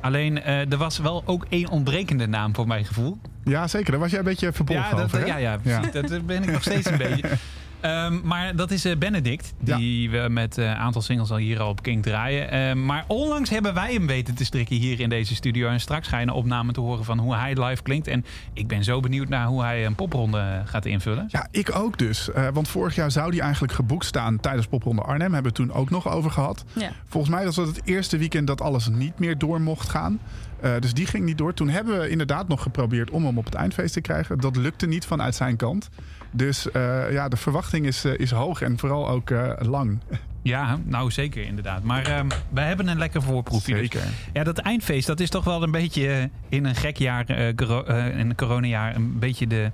alleen, 0.00 0.42
eh, 0.42 0.72
er 0.72 0.76
was 0.76 0.98
wel 0.98 1.22
ook 1.26 1.46
één 1.48 1.68
ontbrekende 1.68 2.26
naam 2.26 2.54
voor 2.54 2.66
mijn 2.66 2.84
gevoel. 2.84 3.18
Ja, 3.44 3.68
zeker. 3.68 3.90
Daar 3.90 4.00
was 4.00 4.10
jij 4.10 4.18
een 4.18 4.24
beetje 4.24 4.52
verbolgen 4.52 4.84
Ja, 4.84 4.90
dat, 4.90 5.04
over, 5.04 5.18
hè? 5.18 5.26
ja, 5.26 5.36
ja, 5.36 5.56
precies. 5.56 5.92
dat 5.92 6.26
ben 6.26 6.42
ik 6.42 6.52
nog 6.52 6.62
steeds 6.62 6.90
een 6.90 6.98
beetje. 6.98 7.28
Ehm, 7.80 8.20
maar 8.24 8.56
dat 8.56 8.70
is 8.70 8.84
eh, 8.84 8.96
Benedict, 8.96 9.54
die 9.58 10.10
we 10.10 10.26
met 10.30 10.56
een 10.56 10.74
aantal 10.74 11.02
singles 11.02 11.30
al 11.30 11.36
hier 11.36 11.60
al 11.60 11.68
op 11.68 11.82
King 11.82 12.02
draaien. 12.02 12.50
Ehm, 12.50 12.84
maar 12.84 13.04
onlangs 13.06 13.50
hebben 13.50 13.74
wij 13.74 13.92
hem 13.92 14.06
weten 14.06 14.34
te 14.34 14.44
strikken 14.44 14.76
hier 14.76 15.00
in 15.00 15.08
deze 15.08 15.34
studio. 15.34 15.68
En 15.68 15.80
straks 15.80 16.08
ga 16.08 16.18
je 16.18 16.26
een 16.26 16.32
opname 16.32 16.72
te 16.72 16.80
horen 16.80 17.04
van 17.04 17.18
hoe 17.18 17.34
hij 17.34 17.64
live 17.64 17.82
klinkt. 17.82 18.06
En 18.06 18.24
ik 18.52 18.66
ben 18.66 18.84
zo 18.84 19.00
benieuwd 19.00 19.28
naar 19.28 19.46
hoe 19.46 19.62
hij 19.62 19.86
een 19.86 19.94
popronde 19.94 20.62
gaat 20.64 20.86
invullen. 20.86 21.24
Ja, 21.28 21.48
ik 21.50 21.74
ook 21.74 21.98
dus. 21.98 22.32
Eh, 22.32 22.48
want 22.52 22.68
vorig 22.68 22.94
jaar 22.94 23.10
zou 23.10 23.30
die 23.30 23.40
eigenlijk 23.40 23.72
geboekt 23.72 24.04
staan 24.04 24.40
tijdens 24.40 24.66
Popronde 24.66 25.02
Arnhem. 25.02 25.32
Hebben 25.32 25.52
we 25.52 25.62
het 25.62 25.68
toen 25.68 25.80
ook 25.80 25.90
nog 25.90 26.08
over 26.08 26.30
gehad. 26.30 26.64
Ja. 26.72 26.90
Volgens 27.06 27.34
mij 27.34 27.44
was 27.44 27.54
dat 27.54 27.66
het 27.66 27.80
eerste 27.84 28.18
weekend 28.18 28.46
dat 28.46 28.60
alles 28.60 28.88
niet 28.88 29.18
meer 29.18 29.38
door 29.38 29.60
mocht 29.60 29.88
gaan. 29.88 30.20
Eh, 30.60 30.72
dus 30.80 30.94
die 30.94 31.06
ging 31.06 31.24
niet 31.24 31.38
door. 31.38 31.54
Toen 31.54 31.68
hebben 31.68 32.00
we 32.00 32.08
inderdaad 32.08 32.48
nog 32.48 32.62
geprobeerd 32.62 33.10
om 33.10 33.24
hem 33.24 33.38
op 33.38 33.44
het 33.44 33.54
eindfeest 33.54 33.92
te 33.92 34.00
krijgen. 34.00 34.40
Dat 34.40 34.56
lukte 34.56 34.86
niet 34.86 35.06
vanuit 35.06 35.34
zijn 35.34 35.56
kant. 35.56 35.88
Dus 36.36 36.70
eh, 36.70 37.12
ja, 37.12 37.28
de 37.28 37.36
verwachting 37.36 37.86
is, 37.86 38.04
eh, 38.04 38.18
is 38.18 38.30
hoog 38.30 38.62
en 38.62 38.78
vooral 38.78 39.08
ook 39.08 39.30
eh, 39.30 39.50
lang. 39.58 39.98
Ja, 40.42 40.78
nou 40.84 41.10
zeker 41.10 41.44
inderdaad. 41.44 41.82
Maar 41.82 42.06
ehm, 42.06 42.26
wij 42.48 42.66
hebben 42.66 42.88
een 42.88 42.98
lekker 42.98 43.22
voorproefje. 43.22 43.72
dus. 43.72 43.80
Zeker. 43.80 44.00
Ja, 44.32 44.44
dat 44.44 44.58
eindfeest, 44.58 45.06
dat 45.06 45.20
is 45.20 45.30
toch 45.30 45.44
wel 45.44 45.62
een 45.62 45.70
beetje 45.70 46.30
in 46.48 46.64
een 46.64 46.74
gek 46.74 46.96
jaar, 46.96 47.24
coro- 47.54 47.82
eh, 47.84 48.18
in 48.18 48.28
een 48.30 48.34
coronajaar, 48.36 48.94
een 48.96 49.18
beetje 49.18 49.46
de, 49.46 49.70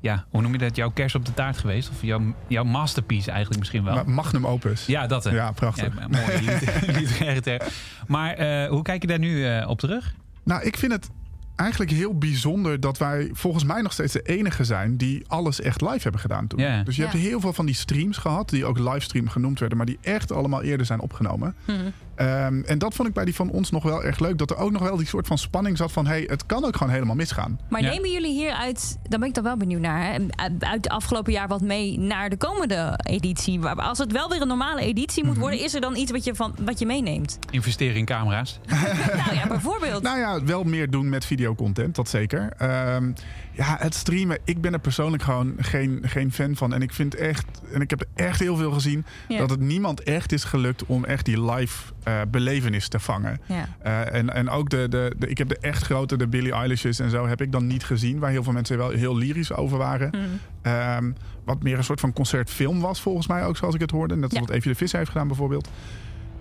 ja, 0.00 0.24
hoe 0.30 0.42
noem 0.42 0.52
je 0.52 0.58
dat, 0.58 0.76
jouw 0.76 0.90
kers 0.90 1.14
op 1.14 1.24
de 1.26 1.34
taart 1.34 1.58
geweest? 1.58 1.90
Of 1.90 2.02
jouw, 2.02 2.20
jouw 2.46 2.64
masterpiece 2.64 3.30
eigenlijk 3.30 3.58
misschien 3.60 3.84
wel? 3.84 3.94
Maar 3.94 4.10
Magnum 4.10 4.46
opus. 4.46 4.86
ja, 4.86 5.06
dat 5.06 5.24
hè. 5.24 5.30
Ja, 5.30 5.52
prachtig. 5.52 5.92
Ja, 5.98 6.08
mooi, 6.08 6.58
literaire 6.98 7.40
term. 7.48 7.60
Maar 8.06 8.36
hoe 8.68 8.82
kijk 8.82 9.02
je 9.02 9.08
daar 9.08 9.18
nu 9.18 9.60
op 9.64 9.78
terug? 9.78 10.14
Nou, 10.44 10.62
ik 10.62 10.76
vind 10.76 10.92
het 10.92 11.08
eigenlijk 11.56 11.90
heel 11.90 12.18
bijzonder 12.18 12.80
dat 12.80 12.98
wij 12.98 13.30
volgens 13.32 13.64
mij 13.64 13.82
nog 13.82 13.92
steeds 13.92 14.12
de 14.12 14.22
enige 14.22 14.64
zijn 14.64 14.96
die 14.96 15.24
alles 15.26 15.60
echt 15.60 15.80
live 15.80 16.02
hebben 16.02 16.20
gedaan 16.20 16.46
toen. 16.46 16.84
Dus 16.84 16.96
je 16.96 17.02
hebt 17.02 17.14
heel 17.14 17.40
veel 17.40 17.52
van 17.52 17.66
die 17.66 17.74
streams 17.74 18.16
gehad, 18.16 18.48
die 18.48 18.64
ook 18.64 18.78
livestream 18.78 19.28
genoemd 19.28 19.58
werden, 19.58 19.78
maar 19.78 19.86
die 19.86 19.98
echt 20.00 20.32
allemaal 20.32 20.62
eerder 20.62 20.86
zijn 20.86 21.00
opgenomen. 21.00 21.54
Mhm. 21.64 21.76
Ehm, 22.16 22.62
en 22.66 22.78
dat 22.78 22.94
vond 22.94 23.08
ik 23.08 23.14
bij 23.14 23.24
die 23.24 23.34
van 23.34 23.50
ons 23.50 23.70
nog 23.70 23.82
wel 23.82 24.04
erg 24.04 24.18
leuk. 24.18 24.38
Dat 24.38 24.50
er 24.50 24.56
ook 24.56 24.70
nog 24.70 24.82
wel 24.82 24.96
die 24.96 25.06
soort 25.06 25.26
van 25.26 25.38
spanning 25.38 25.76
zat 25.76 25.92
van... 25.92 26.06
hey, 26.06 26.24
het 26.26 26.46
kan 26.46 26.64
ook 26.64 26.76
gewoon 26.76 26.92
helemaal 26.92 27.14
misgaan. 27.16 27.60
Maar 27.68 27.82
Ja. 27.82 27.90
nemen 27.90 28.10
jullie 28.10 28.32
hieruit, 28.32 28.98
dan 29.08 29.20
ben 29.20 29.28
ik 29.28 29.34
dan 29.34 29.44
wel 29.44 29.56
benieuwd 29.56 29.80
naar, 29.80 30.12
hè, 30.12 30.18
uit 30.58 30.62
het 30.84 30.88
afgelopen 30.88 31.32
jaar 31.32 31.48
wat 31.48 31.60
mee 31.60 31.98
naar 31.98 32.28
de 32.30 32.36
komende 32.36 32.98
editie? 33.02 33.64
Als 33.66 33.98
het 33.98 34.12
wel 34.12 34.28
weer 34.28 34.40
een 34.40 34.48
normale 34.48 34.80
editie 34.80 35.22
Mhm. 35.22 35.32
moet 35.32 35.40
worden, 35.40 35.60
is 35.60 35.74
er 35.74 35.80
dan 35.80 35.96
iets 35.96 36.10
wat 36.10 36.24
je, 36.24 36.34
van, 36.34 36.54
wat 36.60 36.78
je 36.78 36.86
meeneemt? 36.86 37.38
Investeren 37.50 37.96
in 37.96 38.04
camera's. 38.04 38.60
nou 39.24 39.34
ja, 39.34 39.46
bijvoorbeeld. 39.48 40.02
Nou 40.02 40.18
ja, 40.18 40.44
wel 40.44 40.64
meer 40.64 40.90
doen 40.90 41.08
met 41.08 41.24
videocontent, 41.24 41.94
dat 41.94 42.08
zeker. 42.08 42.52
Ehm, 42.58 43.12
ja, 43.56 43.76
het 43.80 43.94
streamen, 43.94 44.38
ik 44.44 44.60
ben 44.60 44.72
er 44.72 44.78
persoonlijk 44.78 45.22
gewoon 45.22 45.54
geen, 45.58 46.00
geen 46.02 46.32
fan 46.32 46.56
van. 46.56 46.72
En 46.74 46.82
ik 46.82 46.92
vind 46.92 47.14
echt, 47.14 47.46
en 47.72 47.80
ik 47.80 47.90
heb 47.90 48.04
echt 48.14 48.40
heel 48.40 48.56
veel 48.56 48.70
gezien... 48.70 49.04
Ja. 49.28 49.38
dat 49.38 49.50
het 49.50 49.60
niemand 49.60 50.02
echt 50.02 50.32
is 50.32 50.44
gelukt 50.44 50.86
om 50.86 51.04
echt 51.04 51.24
die 51.24 51.52
live 51.52 51.92
eh, 52.02 52.20
belevenis 52.30 52.88
te 52.88 52.98
vangen. 53.00 53.40
Ja. 53.46 53.68
Eh, 53.78 54.14
en, 54.18 54.34
en 54.34 54.50
ook 54.50 54.70
de, 54.70 54.86
de, 54.88 55.14
de, 55.18 55.28
ik 55.28 55.38
heb 55.38 55.48
de 55.48 55.58
echt 55.58 55.82
grote, 55.82 56.16
de 56.16 56.26
Billie 56.26 56.52
Eilishes 56.52 56.98
en 56.98 57.10
zo, 57.10 57.26
heb 57.26 57.40
ik 57.40 57.52
dan 57.52 57.66
niet 57.66 57.84
gezien. 57.84 58.18
Waar 58.18 58.30
heel 58.30 58.42
veel 58.42 58.52
mensen 58.52 58.76
wel 58.78 58.90
heel 58.90 59.16
lyrisch 59.16 59.52
over 59.52 59.78
waren. 59.78 60.08
Mhm. 60.10 60.22
Ehm, 60.62 61.12
wat 61.44 61.62
meer 61.62 61.78
een 61.78 61.84
soort 61.84 62.00
van 62.00 62.12
concertfilm 62.12 62.80
was, 62.80 63.00
volgens 63.00 63.26
mij 63.26 63.44
ook, 63.44 63.56
zoals 63.56 63.74
ik 63.74 63.80
het 63.80 63.90
hoorde. 63.90 64.14
Net 64.14 64.24
als 64.24 64.32
Ja. 64.32 64.40
wat 64.40 64.50
Evie 64.50 64.70
de 64.70 64.76
Visser 64.78 64.98
heeft 64.98 65.10
gedaan, 65.10 65.28
bijvoorbeeld. 65.28 65.68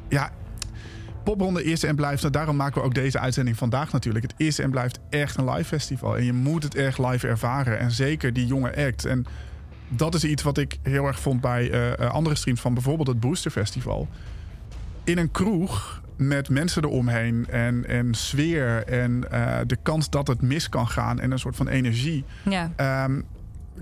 Ja, 0.10 0.32
popronde 1.26 1.64
is 1.64 1.84
en 1.84 1.96
blijft. 1.96 2.24
en 2.24 2.32
daarom 2.32 2.56
maken 2.56 2.82
we 2.82 2.88
ook 2.88 2.94
deze 2.94 3.20
uitzending 3.20 3.58
vandaag 3.58 3.92
natuurlijk. 3.92 4.26
Het 4.26 4.34
is 4.38 4.60
en 4.60 4.72
blijft 4.72 5.00
echt 5.10 5.38
een 5.38 5.50
live 5.50 5.64
festival. 5.64 6.18
En 6.18 6.24
je 6.24 6.34
moet 6.34 6.64
het 6.64 6.76
echt 6.76 6.98
live 6.98 7.28
ervaren. 7.28 7.80
En 7.80 7.92
zeker 7.92 8.34
die 8.34 8.46
jonge 8.46 8.86
act. 8.86 9.06
En 9.06 9.26
dat 9.90 10.16
is 10.16 10.24
iets 10.24 10.44
wat 10.44 10.58
ik 10.58 10.78
heel 10.82 11.06
erg 11.06 11.20
vond 11.20 11.42
bij 11.42 11.72
eh, 11.72 11.94
eh, 11.94 12.12
andere 12.12 12.36
streams 12.36 12.62
van 12.62 12.74
bijvoorbeeld 12.74 13.08
het 13.08 13.20
Booster 13.20 13.52
Festival. 13.52 14.08
In 15.04 15.18
een 15.18 15.32
kroeg 15.32 16.02
met 16.18 16.50
mensen 16.50 16.84
eromheen 16.84 17.48
en, 17.50 17.88
en 17.88 18.14
sfeer 18.14 18.84
en 18.88 19.32
eh, 19.32 19.58
de 19.68 19.78
kans 19.84 20.10
dat 20.10 20.28
het 20.28 20.42
mis 20.42 20.70
kan 20.70 20.88
gaan 20.88 21.20
en 21.20 21.32
een 21.32 21.40
soort 21.40 21.56
van 21.56 21.68
energie. 21.68 22.24
Ja. 22.50 22.72
Ehm, 22.76 23.22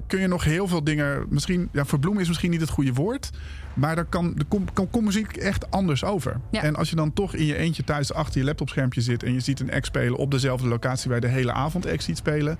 kun 0.07 0.19
je 0.19 0.27
nog 0.27 0.43
heel 0.43 0.67
veel 0.67 0.83
dingen. 0.83 1.25
Misschien, 1.29 1.69
ja, 1.71 1.85
verbloemen 1.85 2.21
is 2.21 2.27
misschien 2.27 2.51
niet 2.51 2.61
het 2.61 2.69
goede 2.69 2.93
woord. 2.93 3.29
Maar 3.73 3.95
daar 3.95 4.05
kan, 4.05 4.33
de 4.35 4.43
kom, 4.43 4.73
kan, 4.73 4.89
komt 4.89 5.05
muziek 5.05 5.37
echt 5.37 5.71
anders 5.71 6.03
over. 6.03 6.39
Ja. 6.51 6.61
En 6.61 6.75
als 6.75 6.89
je 6.89 6.95
dan 6.95 7.13
toch 7.13 7.33
in 7.33 7.45
je 7.45 7.55
eentje 7.55 7.83
thuis 7.83 8.13
achter 8.13 8.39
je 8.39 8.45
laptopschermpje 8.45 9.01
zit. 9.01 9.23
en 9.23 9.33
je 9.33 9.39
ziet 9.39 9.59
een 9.59 9.71
act 9.71 9.85
spelen 9.85 10.17
op 10.17 10.31
dezelfde 10.31 10.67
locatie 10.67 11.09
waar 11.09 11.19
je 11.19 11.27
de 11.27 11.33
hele 11.33 11.51
avond 11.51 11.87
act 11.87 12.03
ziet 12.03 12.17
spelen. 12.17 12.57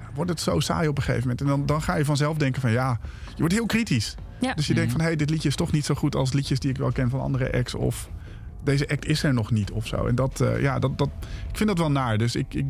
ja, 0.00 0.08
wordt 0.14 0.30
het 0.30 0.40
zo 0.40 0.60
saai 0.60 0.88
op 0.88 0.96
een 0.96 1.02
gegeven 1.02 1.22
moment. 1.22 1.40
En 1.40 1.46
dan, 1.46 1.66
dan 1.66 1.82
ga 1.82 1.96
je 1.96 2.04
vanzelf 2.04 2.36
denken: 2.36 2.60
van 2.60 2.70
ja, 2.70 2.98
je 3.28 3.38
wordt 3.38 3.54
heel 3.54 3.66
kritisch. 3.66 4.14
Ja. 4.40 4.54
Dus 4.54 4.66
je 4.66 4.74
denkt 4.74 4.90
van 4.90 5.00
hé, 5.00 5.06
hey, 5.06 5.16
dit 5.16 5.30
liedje 5.30 5.48
is 5.48 5.56
toch 5.56 5.72
niet 5.72 5.84
zo 5.84 5.94
goed 5.94 6.16
als 6.16 6.32
liedjes 6.32 6.60
die 6.60 6.70
ik 6.70 6.76
wel 6.76 6.92
ken 6.92 7.10
van 7.10 7.20
andere 7.20 7.52
acts. 7.52 7.74
Of 7.74 8.10
deze 8.64 8.88
act 8.88 9.06
is 9.06 9.22
er 9.22 9.34
nog 9.34 9.50
niet 9.50 9.70
of 9.70 9.86
zo. 9.86 10.06
En 10.06 10.14
dat, 10.14 10.40
eh, 10.40 10.60
ja, 10.60 10.78
dat, 10.78 10.98
dat, 10.98 11.08
ik 11.48 11.56
vind 11.56 11.68
dat 11.68 11.78
wel 11.78 11.90
naar. 11.90 12.18
Dus 12.18 12.36
ik, 12.36 12.54
ik 12.54 12.66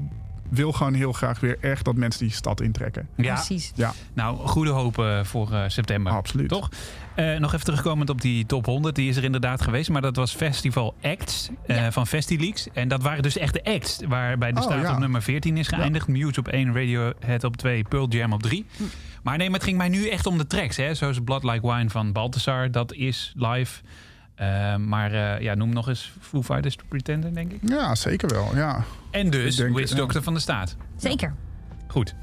wil 0.55 0.73
gewoon 0.73 0.95
heel 0.95 1.13
graag 1.13 1.41
weer 1.41 1.57
echt 1.61 1.85
dat 1.85 1.95
mensen 1.97 2.27
die 2.27 2.35
stad 2.35 2.61
intrekken. 2.61 3.09
Ja, 3.17 3.35
Precies. 3.35 3.73
Ja, 3.75 3.93
nou, 4.13 4.37
goede 4.47 4.71
hoop 4.71 4.99
eh, 4.99 5.25
voor 5.25 5.53
eh, 5.53 5.63
september. 5.67 6.13
absoluut. 6.13 6.49
Toch? 6.49 6.69
Eh, 7.15 7.37
nog 7.37 7.53
even 7.53 7.65
terugkomend 7.65 8.11
op 8.11 8.21
die 8.21 8.47
top 8.47 8.67
100. 8.67 8.95
Die 8.95 9.09
is 9.09 9.17
er 9.17 9.25
inderdaad 9.25 9.63
geweest. 9.63 9.91
Maar 9.91 10.03
dat 10.03 10.17
was 10.17 10.35
Festival 10.35 10.95
Acts 11.03 11.49
eh, 11.67 11.77
Ja. 11.77 11.93
van 11.93 12.07
Festileaks. 12.07 12.69
En 12.73 12.89
dat 12.89 13.03
waren 13.03 13.23
dus 13.23 13.37
echt 13.39 13.53
de 13.53 13.65
acts. 13.65 13.99
Waarbij 14.09 14.53
de 14.53 14.59
Oh, 14.61 14.65
staat 14.67 14.83
ja. 14.83 14.93
op 14.93 14.99
nummer 14.99 15.23
14 15.23 15.57
is 15.57 15.69
geëindigd. 15.69 16.09
Muse 16.09 16.41
op 16.41 16.49
1, 16.49 16.67
Radiohead 16.75 17.45
op 17.45 17.57
2, 17.57 17.83
Pearl 17.89 18.09
Jam 18.09 18.33
op 18.33 18.43
3. 18.43 18.67
Hm. 18.77 18.83
Maar 19.23 19.37
nee, 19.37 19.47
maar 19.51 19.57
het 19.59 19.69
ging 19.69 19.79
mij 19.79 19.89
nu 19.89 20.09
echt 20.09 20.27
om 20.27 20.39
de 20.39 20.47
tracks. 20.47 20.77
Hè? 20.77 20.95
Zoals 20.95 21.19
Blood 21.25 21.45
Like 21.45 21.73
Wine 21.73 21.91
van 21.91 22.13
Balthazar. 22.13 22.71
Dat 22.71 22.93
is 22.93 23.33
live. 23.37 23.81
Eh, 24.35 24.77
maar 24.77 25.13
eh, 25.13 25.41
ja, 25.41 25.55
noem 25.55 25.73
nog 25.73 25.89
eens 25.89 26.13
Foo 26.21 26.43
Fighters 26.43 26.77
to 26.77 26.85
Pretender, 26.89 27.35
denk 27.35 27.53
ik. 27.53 27.61
Ja, 27.63 27.95
zeker 27.95 28.29
wel. 28.29 28.51
Ja. 28.55 28.85
En 29.11 29.31
dus 29.31 29.57
denk, 29.57 29.77
Witch 29.77 29.91
ja. 29.91 29.97
Doctor 29.97 30.23
van 30.23 30.35
de 30.35 30.41
Staat. 30.41 30.77
Zeker. 30.97 31.35
Goed. 31.87 32.15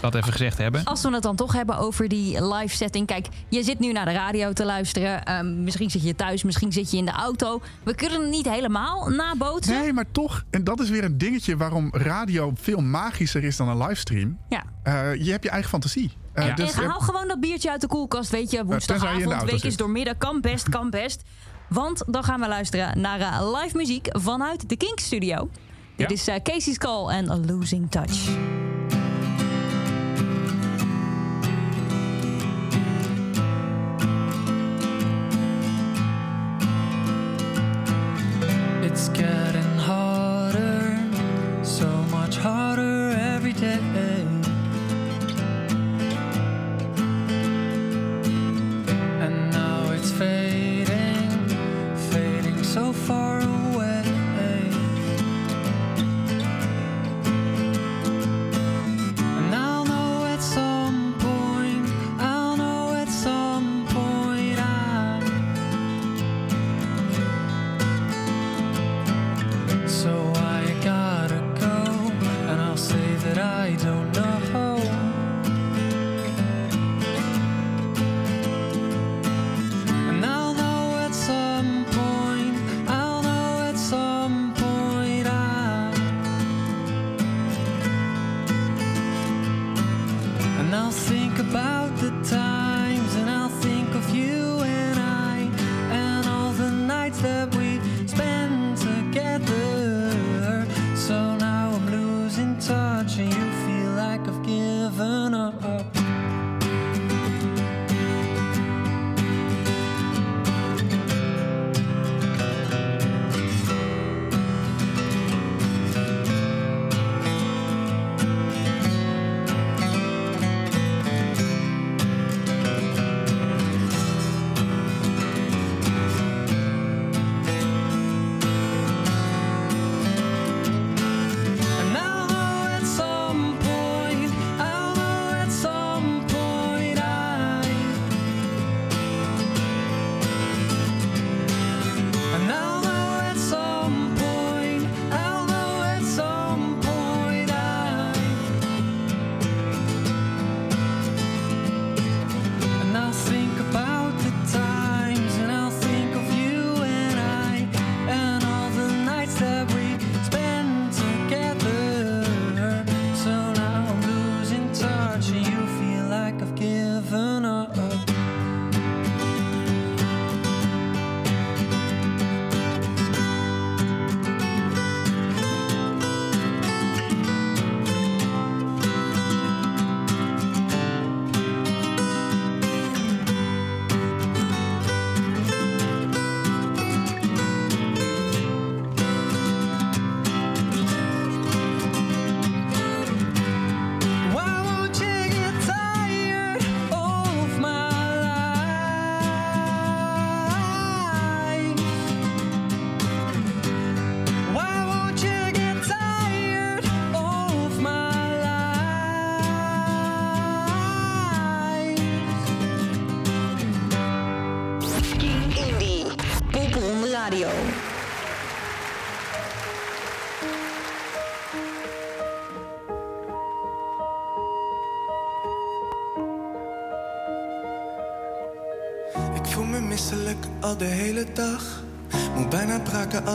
Dat 0.00 0.14
even 0.14 0.32
gezegd 0.32 0.58
hebben. 0.58 0.84
Als 0.84 1.02
we 1.02 1.10
het 1.10 1.22
dan 1.22 1.36
toch 1.36 1.52
hebben 1.52 1.78
over 1.78 2.08
die 2.08 2.54
live 2.54 2.76
setting. 2.76 3.06
Kijk, 3.06 3.28
je 3.48 3.62
zit 3.62 3.78
nu 3.78 3.92
naar 3.92 4.04
de 4.04 4.12
radio 4.12 4.52
te 4.52 4.64
luisteren. 4.64 5.24
Ehm, 5.24 5.64
misschien 5.64 5.90
zit 5.90 6.02
je 6.02 6.14
thuis, 6.14 6.42
misschien 6.42 6.72
zit 6.72 6.90
je 6.90 6.96
in 6.96 7.04
de 7.04 7.12
auto. 7.12 7.62
We 7.82 7.94
kunnen 7.94 8.20
het 8.20 8.30
niet 8.30 8.48
helemaal 8.48 9.08
nabootsen. 9.08 9.80
Nee, 9.80 9.92
maar 9.92 10.10
toch, 10.12 10.44
en 10.50 10.64
dat 10.64 10.80
is 10.80 10.90
weer 10.90 11.04
een 11.04 11.18
dingetje 11.18 11.56
waarom 11.56 11.88
radio 11.92 12.52
veel 12.54 12.80
magischer 12.80 13.44
is 13.44 13.56
dan 13.56 13.68
een 13.68 13.78
livestream. 13.78 14.38
Ja. 14.48 14.64
Eh, 14.82 15.24
je 15.24 15.30
hebt 15.30 15.44
je 15.44 15.50
eigen 15.50 15.70
fantasie. 15.70 16.12
Eh, 16.36 16.46
Ja. 16.46 16.54
dus, 16.54 16.72
en 16.72 16.84
haal 16.84 17.00
gewoon 17.00 17.28
dat 17.28 17.40
biertje 17.40 17.70
uit 17.70 17.80
de 17.80 17.86
koelkast. 17.86 18.30
Weet 18.30 18.50
je, 18.50 18.64
woensdagavond, 18.64 19.42
week 19.50 19.62
is 19.64 19.76
doormidden. 19.76 20.18
Kan 20.18 20.40
best, 20.40 20.68
kan 20.68 20.90
best. 20.90 21.22
Want 21.68 22.02
dan 22.06 22.24
gaan 22.24 22.40
we 22.40 22.48
luisteren 22.48 23.00
naar 23.00 23.20
eh, 23.20 23.52
live 23.62 23.76
muziek 23.76 24.08
vanuit 24.10 24.68
de 24.68 24.76
Kink 24.76 24.98
Studio. 25.00 25.48
Dit 25.96 26.08
Ja. 26.08 26.14
is 26.14 26.28
eh, 26.28 26.34
Casey's 26.42 26.78
Call 26.78 27.08
en 27.08 27.46
Losing 27.46 27.90
Touch. 27.90 28.28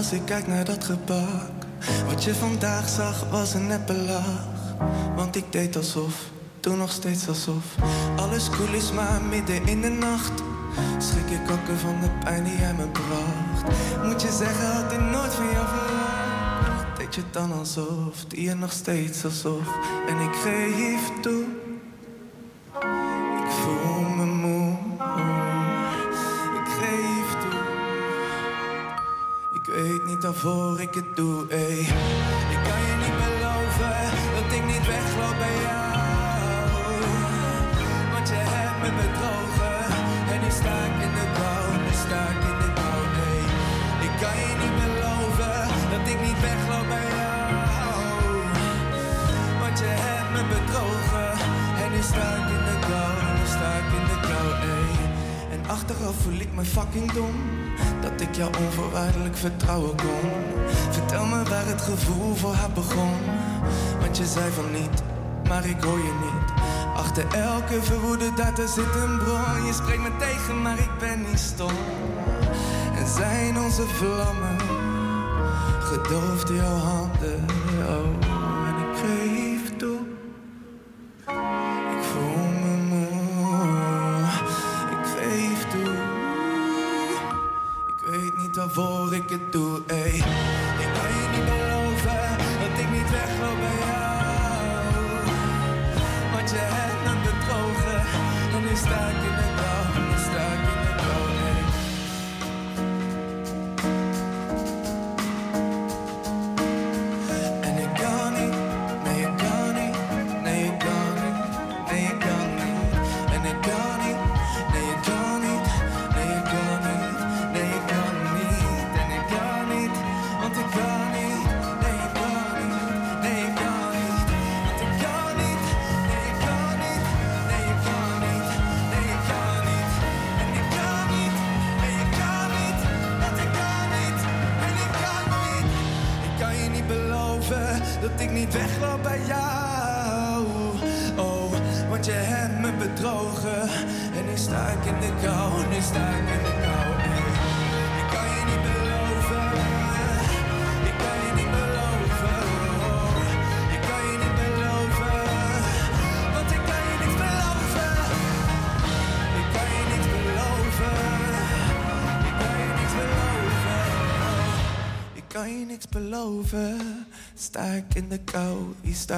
Als 0.02 0.12
ik 0.12 0.26
kijk 0.26 0.48
naar 0.48 0.66
dat 0.66 0.84
gebak. 0.84 1.52
Wat 2.08 2.24
je 2.24 2.36
vandaag 2.36 2.90
zag 2.90 3.30
was 3.30 3.54
een 3.54 3.68
neppe. 3.68 4.20
Want 5.16 5.36
ik 5.36 5.52
deed 5.52 5.76
alsof, 5.76 6.14
doe 6.60 6.76
nog 6.76 6.92
steeds 6.92 7.28
alsof. 7.28 7.76
Alles 8.16 8.50
cool 8.50 8.74
is, 8.74 8.92
maar 8.92 9.22
midden 9.30 9.68
in 9.68 9.82
de 9.82 9.90
nacht. 9.90 10.44
Schrik 10.98 11.30
ik 11.30 11.52
ook 11.52 11.78
van 11.80 12.00
de 12.02 12.10
pijn 12.24 12.44
die 12.44 12.58
jij 12.58 12.74
me 12.74 12.88
bracht. 12.88 13.78
Moet 14.04 14.22
je 14.22 14.32
zeggen, 14.32 14.72
had 14.72 14.92
ik 14.92 15.00
nooit 15.00 15.34
van 15.34 15.46
jou 15.52 15.68
verwacht. 15.68 16.98
Deed 16.98 17.16
je 17.16 17.22
dan 17.32 17.52
alsof, 17.52 18.26
die 18.28 18.44
je 18.44 18.54
nog 18.54 18.72
steeds 18.72 19.26
alsof. 19.26 19.68
En 20.08 20.20
ik 20.20 20.34
geef 20.34 21.22
toe. 21.22 21.61
Voel 56.14 56.40
ik 56.40 56.54
me 56.54 56.64
fucking 56.66 57.12
dom. 57.12 57.36
Dat 58.02 58.22
ik 58.22 58.36
jou 58.36 58.52
onvoorwaardelijk 58.60 59.38
vertrouwen 59.38 59.96
kon. 59.96 60.30
Vertel 60.90 61.26
me 61.26 61.44
waar 61.44 61.66
het 61.66 61.82
gevoel 61.82 62.36
voor 62.36 62.54
haar 62.54 62.72
begon. 62.72 63.14
Want 64.00 64.18
je 64.18 64.26
zei 64.26 64.52
van 64.52 64.72
niet, 64.72 65.04
maar 65.48 65.66
ik 65.66 65.82
hoor 65.82 65.98
je 65.98 66.14
niet. 66.22 66.62
Achter 66.96 67.26
elke 67.34 67.82
verwoede 67.82 68.32
er 68.58 68.68
zit 68.68 68.96
een 68.96 69.18
bron. 69.18 69.66
Je 69.66 69.74
spreekt 69.74 70.02
me 70.02 70.12
tegen, 70.20 70.62
maar 70.62 70.80
ik 70.80 70.98
ben 71.00 71.22
niet 71.30 71.40
stom. 71.40 71.78
En 72.96 73.08
zijn 73.08 73.60
onze 73.60 73.88
vlammen 73.88 74.58
gedoofd 75.80 76.50
in 76.50 76.56
jouw 76.56 76.78
handen. 76.78 77.21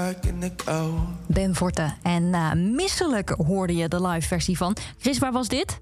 Ik 0.10 0.26
in 0.26 0.40
in. 0.40 1.08
Ben 1.26 1.56
Forte. 1.56 1.94
En 2.02 2.34
eh, 2.34 2.54
misselijk 2.54 3.30
hoorde 3.30 3.76
je 3.76 3.88
de 3.88 4.08
live 4.08 4.28
versie 4.28 4.58
van. 4.58 4.78
Chris, 4.98 5.18
waar 5.18 5.32
was 5.32 5.48
dit? 5.48 5.80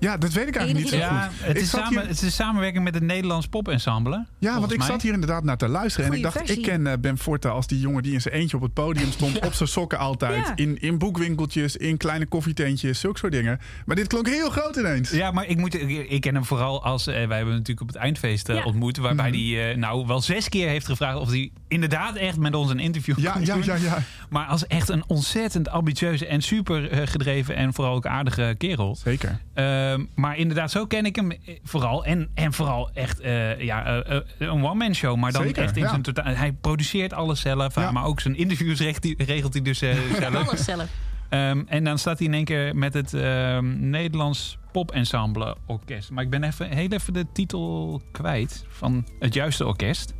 Ja, 0.00 0.16
dat 0.16 0.32
weet 0.32 0.48
ik 0.48 0.56
eigenlijk 0.56 0.84
niet 0.90 0.94
zo 1.02 1.06
Ja, 1.08 1.20
goed. 1.22 1.46
het 1.46 1.60
is, 1.60 1.68
samen, 1.70 1.88
hier- 1.88 2.00
het 2.00 2.10
is 2.10 2.22
een 2.22 2.32
samenwerking 2.32 2.84
met 2.84 2.94
het 2.94 3.02
Nederlands 3.02 3.46
Pop-ensemble. 3.46 4.26
Ja, 4.38 4.60
want 4.60 4.72
ik 4.72 4.78
mij. 4.78 4.86
zat 4.86 5.02
hier 5.02 5.12
inderdaad 5.12 5.44
naar 5.44 5.56
te 5.56 5.68
luisteren. 5.68 6.10
en 6.10 6.16
ik 6.16 6.22
dacht, 6.22 6.36
versie. 6.38 6.56
ik 6.56 6.62
ken 6.62 6.86
eh, 6.86 6.92
Ben 7.00 7.18
Forte 7.18 7.48
als 7.48 7.66
die 7.66 7.80
jongen 7.80 8.02
die 8.02 8.12
in 8.12 8.20
zijn 8.20 8.34
eentje 8.34 8.56
op 8.56 8.62
het 8.62 8.72
podium 8.72 9.10
stond. 9.12 9.46
Op 9.46 9.52
zijn 9.52 9.68
sokken 9.68 9.98
altijd. 9.98 10.46
Ja. 10.46 10.52
In, 10.56 10.80
in 10.80 10.98
boekwinkeltjes, 10.98 11.76
in 11.76 11.96
kleine 11.96 12.26
koffietentjes, 12.26 13.00
zulke 13.00 13.18
soort 13.18 13.32
dingen. 13.32 13.60
Maar 13.86 13.96
dit 13.96 14.06
klonk 14.06 14.26
heel 14.28 14.50
groot 14.50 14.76
ineens. 14.76 15.10
Ja, 15.10 15.30
maar 15.30 15.46
ik, 15.46 15.56
moet, 15.56 15.74
ik, 15.74 16.10
ik 16.10 16.20
ken 16.20 16.34
hem 16.34 16.44
vooral 16.44 16.84
als... 16.84 17.06
eh, 17.06 17.12
wij 17.14 17.20
hebben 17.20 17.38
hem 17.38 17.48
natuurlijk 17.48 17.80
op 17.80 17.88
het 17.88 17.96
eindfeest 17.96 18.48
eh, 18.48 18.56
Ja. 18.56 18.62
ontmoet... 18.64 18.96
waarbij 18.96 19.30
Mhm. 19.30 19.54
hij 19.54 19.74
nou 19.74 20.06
wel 20.06 20.20
zes 20.20 20.48
keer 20.48 20.68
heeft 20.68 20.86
gevraagd... 20.86 21.18
of 21.18 21.28
hij 21.28 21.50
inderdaad 21.68 22.16
echt 22.16 22.38
met 22.38 22.54
ons 22.54 22.70
een 22.70 22.78
interview 22.78 23.18
Ja, 23.18 23.36
ja, 23.40 23.54
doen. 23.54 23.64
ja, 23.64 23.74
ja. 23.74 23.98
Maar 24.28 24.46
als 24.46 24.66
echt 24.66 24.88
een 24.88 25.04
ontzettend 25.06 25.68
ambitieuze 25.68 26.26
en 26.26 26.42
super 26.42 26.90
eh, 26.90 27.06
gedreven... 27.06 27.56
en 27.56 27.74
vooral 27.74 27.94
ook 27.94 28.06
aardige 28.06 28.54
kerel. 28.58 28.96
Zeker. 28.96 29.40
Ehm, 29.54 30.04
maar 30.14 30.36
inderdaad, 30.36 30.70
zo 30.70 30.86
ken 30.86 31.04
ik 31.06 31.16
hem 31.16 31.30
eh, 31.30 31.38
vooral. 31.64 32.04
En, 32.04 32.28
en 32.34 32.52
vooral 32.52 32.90
echt 32.94 33.20
eh, 33.20 33.60
ja, 33.60 34.04
een 34.38 34.64
one-man 34.64 34.94
show. 34.94 35.16
Maar 35.16 35.32
dan 35.32 35.42
Zeker, 35.42 35.62
echt 35.62 35.76
in 35.76 35.82
ja. 35.82 35.88
zijn 35.88 36.02
totaal. 36.02 36.34
Hij 36.34 36.52
produceert 36.52 37.12
alles 37.12 37.40
zelf. 37.40 37.74
Ja. 37.74 37.90
Maar 37.90 38.04
ook 38.04 38.20
zijn 38.20 38.36
interviews 38.36 38.78
regelt 38.78 39.04
hij, 39.04 39.14
regelt 39.26 39.52
hij 39.52 39.62
dus 39.62 39.82
eh, 39.82 39.96
zelf. 40.20 40.48
Alles 40.48 40.64
zelf. 40.64 40.88
Ehm, 41.28 41.62
en 41.66 41.84
dan 41.84 41.98
staat 41.98 42.18
hij 42.18 42.26
in 42.26 42.34
één 42.34 42.44
keer 42.44 42.76
met 42.76 42.94
het 42.94 43.14
ehm, 43.14 43.90
Nederlands 43.90 44.58
Pop-ensemble 44.72 45.56
Orkest. 45.66 46.10
Maar 46.10 46.24
ik 46.24 46.30
ben 46.30 46.42
even, 46.42 46.68
heel 46.70 46.88
even 46.88 47.12
de 47.12 47.26
titel 47.32 48.02
kwijt 48.12 48.64
van 48.68 49.06
het 49.18 49.34
juiste 49.34 49.66
orkest. 49.66 50.14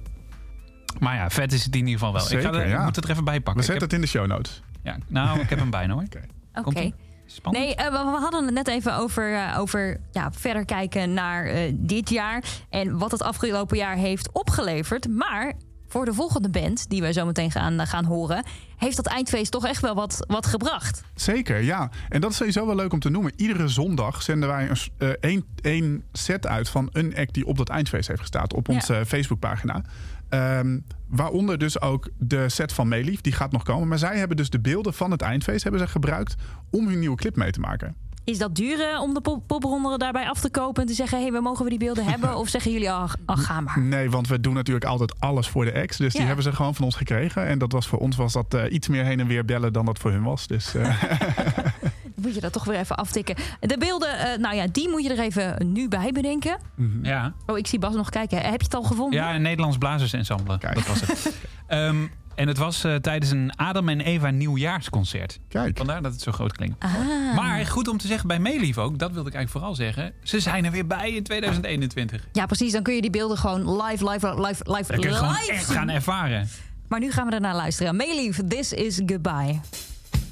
Maar 0.98 1.14
ja, 1.14 1.30
vet 1.30 1.52
is 1.52 1.64
het 1.64 1.74
in 1.74 1.86
ieder 1.86 1.98
geval 1.98 2.12
wel. 2.12 2.38
ik, 2.38 2.40
ga 2.40 2.52
er, 2.52 2.68
ja. 2.68 2.78
ik 2.78 2.84
moet 2.84 2.96
het 2.96 3.04
er 3.04 3.10
even 3.10 3.24
bij 3.24 3.34
We 3.34 3.40
pakken. 3.40 3.62
Ik 3.62 3.68
zetten 3.68 3.84
het 3.84 3.96
in 3.96 4.00
de 4.00 4.06
show 4.06 4.26
notes. 4.26 4.62
ja, 4.82 4.96
nou, 5.06 5.40
ik 5.40 5.50
heb 5.50 5.58
hem 5.58 5.70
bijna 5.70 5.92
hoor. 5.92 6.02
Oké. 6.02 6.20
Oké. 6.54 6.62
Komt-ie? 6.62 6.94
Spannend. 7.30 7.64
Nee, 7.64 7.74
eh, 7.74 7.84
we, 7.84 8.10
we 8.10 8.18
hadden 8.20 8.44
het 8.44 8.54
net 8.54 8.68
even 8.68 8.96
over, 8.96 9.34
eh, 9.34 9.58
over 9.58 10.00
ja, 10.12 10.32
verder 10.32 10.64
kijken 10.64 11.14
naar 11.14 11.44
eh, 11.44 11.72
dit 11.74 12.10
jaar. 12.10 12.44
En 12.70 12.98
wat 12.98 13.10
het 13.10 13.22
afgelopen 13.22 13.76
jaar 13.76 13.96
heeft 13.96 14.32
opgeleverd. 14.32 15.08
Maar 15.08 15.52
voor 15.88 16.04
de 16.04 16.14
volgende 16.14 16.48
band, 16.48 16.88
die 16.90 17.00
wij 17.00 17.12
zo 17.12 17.26
meteen 17.26 17.50
gaan, 17.50 17.86
gaan 17.86 18.04
horen... 18.04 18.44
heeft 18.76 18.96
dat 18.96 19.06
eindfeest 19.06 19.50
toch 19.50 19.66
echt 19.66 19.80
wel 19.80 19.94
wat, 19.94 20.24
wat 20.26 20.46
gebracht. 20.46 21.02
Zeker, 21.14 21.60
ja. 21.60 21.90
En 22.08 22.20
dat 22.20 22.30
is 22.30 22.36
sowieso 22.36 22.66
wel 22.66 22.74
leuk 22.74 22.92
om 22.92 23.00
te 23.00 23.10
noemen. 23.10 23.32
Iedere 23.36 23.68
zondag 23.68 24.22
zenden 24.22 24.48
wij 24.48 24.70
een, 24.70 25.16
één, 25.20 25.44
één 25.62 26.04
set 26.12 26.46
uit 26.46 26.68
van 26.68 26.88
een 26.92 27.16
act 27.16 27.34
die 27.34 27.46
op 27.46 27.56
dat 27.56 27.68
eindfeest 27.68 28.08
heeft 28.08 28.20
gestaan. 28.20 28.52
Op 28.52 28.68
onze 28.68 29.06
Facebookpagina. 29.06 29.82
Ehm, 30.28 30.78
waaronder 31.08 31.58
dus 31.58 31.80
ook 31.80 32.08
de 32.18 32.48
set 32.48 32.72
van 32.72 32.88
Meelief. 32.88 33.20
Die 33.20 33.32
gaat 33.32 33.52
nog 33.52 33.62
komen. 33.62 33.88
Maar 33.88 33.98
zij 33.98 34.18
hebben 34.18 34.36
dus 34.36 34.50
de 34.50 34.60
beelden 34.60 34.94
van 34.94 35.10
het 35.10 35.22
eindfeest 35.22 35.62
hebben 35.62 35.80
ze 35.80 35.86
gebruikt 35.88 36.34
om 36.70 36.88
hun 36.88 36.98
nieuwe 36.98 37.16
clip 37.16 37.36
mee 37.36 37.50
te 37.50 37.60
maken. 37.60 37.94
Is 38.24 38.38
dat 38.38 38.54
duur 38.54 38.80
eh, 38.80 39.00
om 39.02 39.14
de 39.14 39.20
pop 39.20 39.46
popronde 39.46 39.98
daarbij 39.98 40.28
af 40.28 40.40
te 40.40 40.50
kopen... 40.50 40.82
en 40.82 40.88
te 40.88 40.94
zeggen, 40.94 41.16
hé, 41.18 41.24
hey, 41.24 41.32
we 41.32 41.40
mogen 41.40 41.64
we 41.64 41.70
die 41.70 41.78
beelden 41.78 42.04
hebben? 42.12 42.36
Of 42.36 42.48
zeggen 42.48 42.72
jullie, 42.72 42.90
ach, 42.90 43.16
ach 43.24 43.44
ga 43.44 43.60
maar. 43.60 43.80
Nee, 43.80 44.10
want 44.10 44.28
we 44.28 44.40
doen 44.40 44.54
natuurlijk 44.54 44.84
altijd 44.86 45.20
alles 45.20 45.48
voor 45.48 45.64
de 45.64 45.70
ex. 45.70 45.96
Dus 45.96 46.12
die 46.12 46.20
Ja. 46.20 46.26
hebben 46.26 46.44
ze 46.44 46.52
gewoon 46.52 46.74
van 46.74 46.84
ons 46.84 46.96
gekregen. 46.96 47.46
En 47.46 47.58
dat 47.58 47.72
was 47.72 47.86
voor 47.86 47.98
ons 47.98 48.16
was 48.16 48.32
dat 48.32 48.54
eh, 48.54 48.72
iets 48.72 48.88
meer 48.88 49.04
heen 49.04 49.20
en 49.20 49.26
weer 49.26 49.44
bellen 49.44 49.72
dan 49.72 49.84
dat 49.84 49.98
voor 49.98 50.10
hun 50.10 50.22
was. 50.22 50.46
Dus 50.46 50.74
eh, 50.74 51.02
Moet 52.22 52.34
je 52.34 52.40
dat 52.40 52.52
toch 52.52 52.64
weer 52.64 52.78
even 52.78 52.96
aftikken. 52.96 53.34
De 53.60 53.78
beelden, 53.78 54.18
eh, 54.18 54.38
nou 54.38 54.54
ja, 54.54 54.66
die 54.72 54.88
moet 54.88 55.02
je 55.02 55.10
er 55.12 55.18
even 55.18 55.72
nu 55.72 55.88
bij 55.88 56.12
bedenken. 56.12 56.58
Ja. 57.02 57.32
Oh, 57.46 57.58
ik 57.58 57.66
zie 57.66 57.78
Bas 57.78 57.94
nog 57.94 58.10
kijken. 58.10 58.40
Heb 58.40 58.58
je 58.60 58.64
het 58.64 58.74
al 58.74 58.82
gevonden? 58.82 59.20
Ja, 59.20 59.34
een 59.34 59.42
Nederlands 59.42 59.78
blazersensemble. 59.78 60.58
Kijk. 60.58 60.74
Dat 60.74 60.86
was 60.86 61.00
het. 61.00 61.32
Ehm, 61.66 62.06
En 62.34 62.48
het 62.48 62.58
was 62.58 62.84
uh, 62.84 62.94
tijdens 62.94 63.30
een 63.30 63.56
Adam 63.56 63.88
en 63.88 64.00
Eva 64.00 64.30
nieuwjaarsconcert. 64.30 65.38
Kijk. 65.48 65.76
Vandaar 65.76 66.02
dat 66.02 66.12
het 66.12 66.20
zo 66.22 66.32
groot 66.32 66.52
klinkt. 66.52 66.84
Ah. 66.84 66.90
Maar 67.34 67.66
goed 67.66 67.88
om 67.88 67.98
te 67.98 68.06
zeggen 68.06 68.28
bij 68.28 68.38
Meelief 68.38 68.78
ook, 68.78 68.98
dat 68.98 69.12
wilde 69.12 69.28
ik 69.28 69.34
eigenlijk 69.34 69.50
vooral 69.50 69.74
zeggen. 69.74 70.12
Ze 70.22 70.40
zijn 70.40 70.64
er 70.64 70.70
weer 70.70 70.86
bij 70.86 71.12
in 71.12 71.22
2021. 71.22 72.26
Ja, 72.32 72.46
precies. 72.46 72.72
Dan 72.72 72.82
kun 72.82 72.94
je 72.94 73.00
die 73.00 73.10
beelden 73.10 73.38
gewoon 73.38 73.82
live, 73.82 74.10
live, 74.10 74.40
live, 74.40 74.72
live, 74.72 74.92
Dan 74.92 75.00
kun 75.00 75.10
je 75.10 75.16
gewoon 75.16 75.32
live 75.34 75.52
echt 75.52 75.70
gaan 75.70 75.88
ervaren. 75.88 76.48
Maar 76.88 77.00
nu 77.00 77.12
gaan 77.12 77.26
we 77.28 77.34
ernaar 77.34 77.54
luisteren. 77.54 77.96
Meelief, 77.96 78.40
This 78.48 78.72
is 78.72 79.00
Goodbye. 79.06 79.60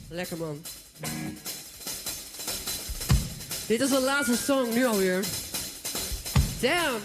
Lekker 0.09 0.37
man. 0.37 0.57
Dit 3.67 3.81
is 3.81 3.89
de 3.89 4.01
laatste 4.01 4.37
song 4.37 4.75
nu 4.75 4.87
alweer. 4.87 5.25
Damn. 6.61 6.99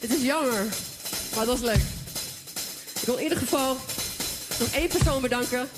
Dit 0.00 0.10
is 0.10 0.22
jammer. 0.22 0.66
Maar 1.34 1.46
dat 1.46 1.58
was 1.58 1.60
leuk. 1.60 1.82
Ik 3.00 3.06
wil 3.06 3.16
in 3.16 3.22
ieder 3.22 3.38
geval 3.38 3.76
nog 4.58 4.68
één 4.74 4.88
persoon 4.88 5.22
bedanken. 5.22 5.68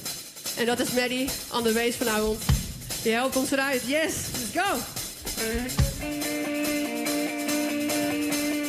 En 0.56 0.66
dat 0.66 0.80
is 0.80 0.90
Maddie 0.90 1.30
aan 1.52 1.62
de 1.62 1.72
wees 1.72 1.96
vanavond. 1.96 2.42
Die 3.02 3.12
helpt 3.12 3.36
ons 3.36 3.50
eruit. 3.50 3.82
Yes, 3.86 4.14
let's 4.32 4.66
go. 4.66 4.78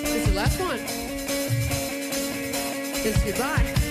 This 0.04 0.16
is 0.16 0.24
the 0.24 0.34
last 0.34 0.60
one. 0.60 0.80
This 2.94 3.16
is 3.16 3.22
goodbye. 3.24 3.87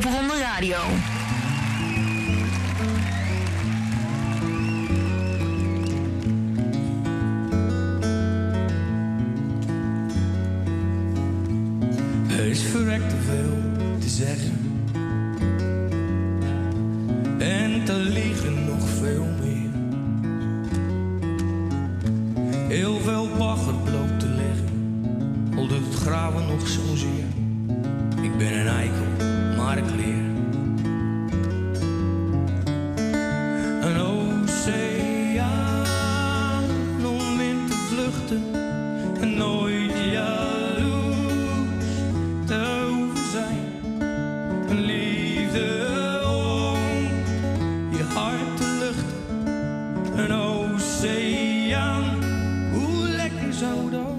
Popronde 0.00 0.42
Radio. 0.42 1.03
Oceaan, 51.64 52.04
hoe 52.72 53.08
lekker 53.08 53.52
zou 53.52 53.90
dat 53.90 54.13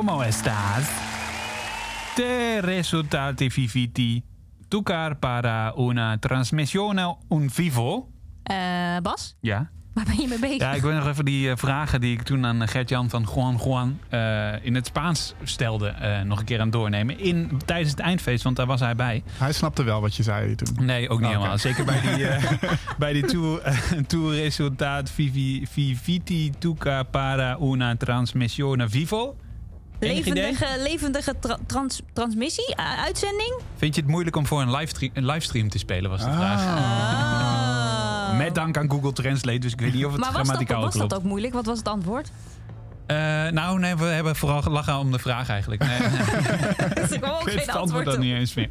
¿Cómo 0.00 0.22
estás? 0.24 0.88
Te 2.16 2.60
resultati 2.62 3.48
viviti 3.50 4.24
tocar 4.70 5.18
para 5.18 5.74
una 5.76 6.16
transmissione 6.18 7.04
un 7.28 7.50
vivo? 7.50 8.08
Eh, 8.44 8.98
Bas, 9.02 9.36
Ja. 9.42 9.68
waar 9.92 10.04
ben 10.04 10.16
je 10.20 10.28
mee 10.28 10.38
bezig? 10.38 10.58
Ja, 10.58 10.72
ik 10.72 10.82
wil 10.82 10.92
nog 10.92 11.06
even 11.06 11.24
die 11.24 11.50
eh, 11.50 11.56
vragen 11.56 12.00
die 12.00 12.12
ik 12.12 12.22
toen 12.22 12.46
aan 12.46 12.68
Gert-Jan 12.68 13.10
van 13.10 13.28
Juan 13.34 13.60
Juan 13.64 13.98
eh, 14.08 14.64
in 14.64 14.74
het 14.74 14.86
Spaans 14.86 15.34
stelde 15.42 15.88
eh, 15.88 16.20
nog 16.20 16.38
een 16.38 16.44
keer 16.44 16.58
aan 16.58 16.64
het 16.64 16.72
doornemen. 16.72 17.18
In, 17.18 17.60
tijdens 17.64 17.90
het 17.90 18.00
eindfeest, 18.00 18.42
want 18.44 18.56
daar 18.56 18.66
was 18.66 18.80
hij 18.80 18.94
bij. 18.94 19.22
Hij 19.38 19.52
snapte 19.52 19.82
wel 19.82 20.00
wat 20.00 20.14
je 20.14 20.22
zei 20.22 20.54
toen. 20.54 20.84
Nee, 20.84 21.08
ook 21.08 21.18
niet 21.18 21.28
Oké. 21.28 21.36
helemaal. 21.36 21.58
Zeker 21.58 21.84
bij 21.84 22.00
die, 22.00 22.26
eh, 22.26 22.52
bij 22.98 23.12
die 23.12 23.24
tour, 23.24 23.62
eh, 23.62 23.76
tour 24.06 24.34
resultaat 24.34 25.10
vivi, 25.10 25.66
viviti 25.70 26.50
tuca 26.58 27.02
para 27.02 27.56
una 27.60 27.96
transmissione 27.96 28.88
vivo. 28.88 29.36
Levendige, 30.00 30.66
levendige 30.78 31.34
tra- 31.40 31.58
trans- 31.66 32.02
transmissie, 32.12 32.76
uitzending? 32.76 33.60
Vind 33.76 33.94
je 33.94 34.00
het 34.00 34.10
moeilijk 34.10 34.36
om 34.36 34.46
voor 34.46 34.60
een 34.62 34.70
livestream, 34.70 35.10
een 35.14 35.26
livestream 35.26 35.68
te 35.68 35.78
spelen, 35.78 36.10
was 36.10 36.24
de 36.24 36.30
vraag. 36.32 36.62
Oh. 36.64 38.36
Met 38.38 38.54
dank 38.54 38.76
aan 38.76 38.90
Google 38.90 39.12
Translate, 39.12 39.58
dus 39.58 39.72
ik 39.72 39.80
weet 39.80 39.94
niet 39.94 40.04
of 40.04 40.12
het 40.12 40.20
maar 40.20 40.30
grammaticaal 40.32 40.80
was 40.80 40.92
dat 40.92 41.06
klopt. 41.06 41.14
ook 41.14 41.22
moeilijk? 41.28 41.52
Wat 41.54 41.66
was 41.66 41.78
het 41.78 41.88
antwoord? 41.88 42.30
Eh, 43.06 43.16
nou, 43.48 43.78
nee, 43.78 43.94
we 43.96 44.04
hebben 44.04 44.36
vooral 44.36 44.62
gelachen 44.62 44.98
om 44.98 45.12
de 45.12 45.18
vraag 45.18 45.48
eigenlijk. 45.48 45.86
Nee, 45.86 45.98
Dus 47.00 47.10
ik 47.10 47.24
ook 47.24 47.38
ik 47.40 47.44
weet 47.44 47.54
geen 47.54 47.58
het 47.58 47.68
antwoord 47.68 47.76
antwoord 47.76 48.04
dan 48.04 48.18
niet 48.20 48.34
eens 48.34 48.54
meer. 48.54 48.68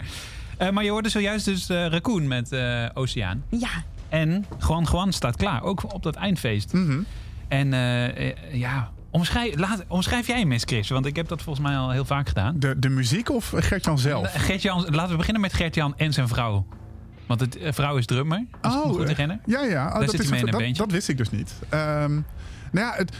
Eh, 0.57 0.69
maar 0.69 0.83
je 0.83 0.89
hoorde 0.89 1.09
zojuist 1.09 1.45
dus 1.45 1.69
eh 1.69 1.85
Raccoon 1.87 2.27
met 2.27 2.51
eh, 2.51 2.85
Oceaan. 2.93 3.43
Ja, 3.49 3.69
En 4.09 4.45
Juan 4.67 4.87
Juan 4.91 5.13
staat 5.13 5.35
klaar, 5.35 5.63
ook 5.63 5.93
op 5.93 6.03
dat 6.03 6.15
eindfeest. 6.15 6.73
Mhm. 6.73 6.99
En 7.47 7.71
ja, 8.51 8.89
omschrijf, 9.11 9.57
laat, 9.57 9.85
omschrijf 9.87 10.27
jij 10.27 10.39
hem 10.39 10.51
eens, 10.51 10.63
Chris? 10.63 10.89
Want 10.89 11.05
ik 11.05 11.15
heb 11.15 11.27
dat 11.27 11.41
volgens 11.41 11.67
mij 11.67 11.77
al 11.77 11.89
heel 11.89 12.05
vaak 12.05 12.27
gedaan. 12.27 12.59
De, 12.59 12.79
de 12.79 12.89
muziek 12.89 13.29
of 13.29 13.53
Gertjan 13.55 13.99
zelf? 13.99 14.33
Gert-Jan, 14.33 14.85
laten 14.89 15.11
we 15.11 15.17
beginnen 15.17 15.41
met 15.41 15.53
Gert-Jan 15.53 15.93
en 15.97 16.13
zijn 16.13 16.27
vrouw. 16.27 16.65
Want 17.25 17.39
het 17.39 17.57
eh, 17.57 17.73
vrouw 17.73 17.97
is 17.97 18.05
drummer, 18.05 18.45
als 18.61 18.75
ik 18.75 18.83
me 18.83 18.89
goed 18.89 19.01
eh, 19.01 19.07
herinner. 19.07 19.39
Ja, 19.45 19.63
ja. 19.63 19.87
Oh, 19.87 19.93
dat, 19.99 20.13
is 20.13 20.29
een 20.29 20.45
dat, 20.45 20.75
dat 20.75 20.91
wist 20.91 21.09
ik 21.09 21.17
dus 21.17 21.29
niet. 21.29 21.53
Ehm, 21.69 22.11
nou 22.71 22.85
ja, 22.87 22.93
het, 22.95 23.15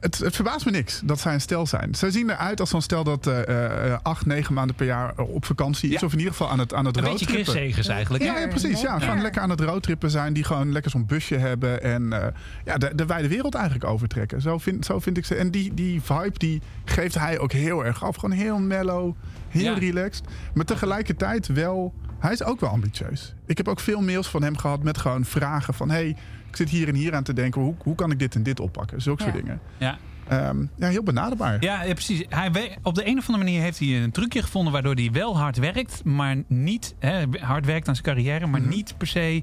het, 0.00 0.18
het 0.18 0.34
verbaast 0.34 0.64
me 0.64 0.70
niks 0.70 1.00
dat 1.04 1.20
zij 1.20 1.34
een 1.34 1.40
stel 1.40 1.66
zijn. 1.66 1.94
Zij 1.94 2.10
zien 2.10 2.30
eruit 2.30 2.60
als 2.60 2.70
zo'n 2.70 2.82
stel 2.82 3.04
dat 3.04 3.26
eh, 3.26 3.92
eh, 3.92 3.98
acht, 4.02 4.26
negen 4.26 4.54
maanden 4.54 4.76
per 4.76 4.86
jaar 4.86 5.18
op 5.18 5.44
vakantie 5.44 5.90
is. 5.92 6.00
Ja. 6.00 6.06
Of 6.06 6.12
in 6.12 6.18
ieder 6.18 6.32
geval 6.32 6.50
aan 6.50 6.58
het, 6.58 6.74
aan 6.74 6.84
het 6.84 6.96
Een 6.96 7.02
beetje 7.02 7.18
roadtrippen. 7.26 7.52
Chris 7.52 7.64
Segers 7.68 7.88
eigenlijk. 7.88 8.24
Ja, 8.24 8.38
ja, 8.38 8.46
precies. 8.48 8.80
Ja, 8.80 8.98
gewoon 8.98 9.16
Ja. 9.16 9.22
lekker 9.22 9.42
aan 9.42 9.50
het 9.50 9.60
roadtrippen 9.60 10.10
zijn. 10.10 10.32
Die 10.32 10.44
gewoon 10.44 10.72
lekker 10.72 10.90
zo'n 10.90 11.06
busje 11.06 11.36
hebben. 11.36 11.82
En 11.82 12.12
eh, 12.12 12.26
ja, 12.64 12.76
de, 12.76 12.94
de 12.94 13.06
wijde 13.06 13.28
wereld 13.28 13.54
eigenlijk 13.54 13.84
overtrekken. 13.84 14.40
Zo 14.40 14.58
vind, 14.58 14.84
zo 14.84 14.98
vind 15.00 15.16
ik 15.16 15.24
ze. 15.24 15.34
En 15.34 15.50
die, 15.50 15.74
die 15.74 16.00
vibe 16.02 16.38
die 16.38 16.62
geeft 16.84 17.14
hij 17.18 17.38
ook 17.38 17.52
heel 17.52 17.84
erg 17.84 18.04
af. 18.04 18.16
Gewoon 18.16 18.36
heel 18.36 18.58
mellow, 18.58 19.12
heel 19.48 19.72
Ja. 19.74 19.78
relaxed. 19.78 20.24
Maar 20.54 20.64
tegelijkertijd 20.64 21.46
wel... 21.46 21.94
Hij 22.18 22.32
is 22.32 22.42
ook 22.42 22.60
wel 22.60 22.70
ambitieus. 22.70 23.34
Ik 23.46 23.56
heb 23.56 23.68
ook 23.68 23.80
veel 23.80 24.00
mails 24.00 24.28
van 24.28 24.42
hem 24.42 24.56
gehad 24.56 24.82
met 24.82 24.98
gewoon 24.98 25.24
vragen 25.24 25.74
van... 25.74 25.90
hey, 25.90 26.16
ik 26.58 26.66
zit 26.68 26.78
hier 26.78 26.88
en 26.88 26.94
hier 26.94 27.14
aan 27.14 27.22
te 27.22 27.32
denken. 27.32 27.60
Hoe, 27.60 27.74
hoe 27.82 27.94
kan 27.94 28.10
ik 28.10 28.18
dit 28.18 28.34
en 28.34 28.42
dit 28.42 28.60
oppakken? 28.60 29.02
Zulke 29.02 29.22
soort 29.22 29.34
dingen. 29.34 29.60
Ja. 29.78 29.98
Ehm, 30.28 30.64
ja, 30.76 30.88
heel 30.88 31.02
benaderbaar. 31.02 31.56
Ja, 31.62 31.82
ja, 31.82 31.92
precies. 31.92 32.24
Hij 32.28 32.78
op 32.82 32.94
de 32.94 33.06
een 33.06 33.18
of 33.18 33.26
andere 33.28 33.44
manier 33.44 33.62
heeft 33.62 33.78
hij 33.78 34.02
een 34.02 34.10
trucje 34.10 34.42
gevonden 34.42 34.72
waardoor 34.72 34.94
hij 34.94 35.08
wel 35.12 35.38
hard 35.38 35.56
werkt, 35.58 36.04
maar 36.04 36.36
niet 36.46 36.94
hè, 36.98 37.24
hard 37.40 37.66
werkt 37.66 37.88
aan 37.88 37.94
zijn 37.96 38.06
carrière, 38.06 38.46
maar 38.46 38.60
Mhm. 38.60 38.68
niet 38.70 38.94
per 38.96 39.06
se 39.06 39.42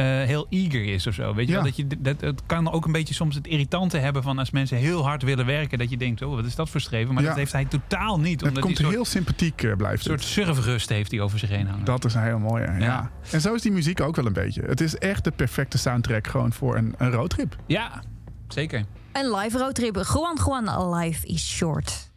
eh, 0.00 0.26
heel 0.26 0.46
eager 0.50 0.84
is 0.84 1.06
of 1.06 1.14
zo. 1.14 1.34
Weet 1.34 1.46
je 1.46 1.52
Ja. 1.52 1.58
wel? 1.62 1.66
Dat 1.66 1.76
je 1.76 1.86
dat, 1.98 2.20
het 2.20 2.42
kan 2.46 2.72
ook 2.72 2.84
een 2.86 2.92
beetje 2.92 3.14
soms 3.14 3.34
het 3.34 3.46
irritante 3.46 3.98
hebben 3.98 4.22
van 4.22 4.38
als 4.38 4.50
mensen 4.50 4.76
heel 4.76 5.02
hard 5.04 5.22
willen 5.22 5.46
werken, 5.46 5.78
dat 5.78 5.90
je 5.90 5.96
denkt, 5.96 6.22
oh, 6.22 6.34
wat 6.34 6.44
is 6.44 6.54
dat 6.54 6.68
voor 6.70 6.80
streven? 6.80 7.14
Maar 7.14 7.22
Ja. 7.22 7.28
dat 7.28 7.38
heeft 7.38 7.52
hij 7.52 7.64
totaal 7.64 8.20
niet. 8.20 8.40
het 8.40 8.48
Omdat 8.48 8.62
komt 8.62 8.76
hij 8.78 8.86
een 8.86 8.92
heel 8.92 9.04
soort, 9.04 9.16
sympathiek 9.16 9.62
eh, 9.62 9.76
blijft 9.76 10.02
soort 10.04 10.20
het. 10.20 10.28
surfrust 10.28 10.88
heeft 10.88 11.10
hij 11.10 11.20
over 11.20 11.38
zich 11.38 11.48
heen 11.48 11.66
hangen. 11.66 11.84
Dat 11.84 12.04
is 12.04 12.14
een 12.14 12.22
heel 12.22 12.38
mooie, 12.38 12.64
ja. 12.66 12.76
Ja. 12.78 13.10
En 13.30 13.40
zo 13.40 13.54
is 13.54 13.62
die 13.62 13.72
muziek 13.72 14.00
ook 14.00 14.16
wel 14.16 14.26
een 14.26 14.32
beetje. 14.32 14.62
Het 14.62 14.80
is 14.80 14.96
echt 14.98 15.24
de 15.24 15.30
perfecte 15.30 15.78
soundtrack 15.78 16.26
gewoon 16.26 16.52
voor 16.52 16.76
een, 16.76 16.94
een 16.98 17.10
roadtrip. 17.10 17.56
Ja, 17.66 18.02
zeker. 18.48 18.84
een 19.12 19.30
live 19.34 19.58
roadtrip. 19.58 19.94
Juan 20.14 20.38
Juan, 20.46 20.94
life 20.94 21.26
is 21.26 21.48
short. 21.56 22.08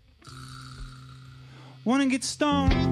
Wanna 1.84 2.10
get 2.10 2.24
stoned, 2.24 2.88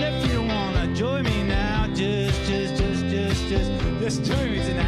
And 0.00 0.14
if 0.14 0.30
you 0.30 0.42
wanna 0.42 0.94
join 0.94 1.24
me 1.24 1.42
now, 1.42 1.88
just, 1.92 2.48
just, 2.48 2.76
just, 2.76 3.04
just, 3.06 3.48
just, 3.48 3.70
just 4.00 4.24
join 4.24 4.52
me 4.52 4.58
tonight. 4.58 4.87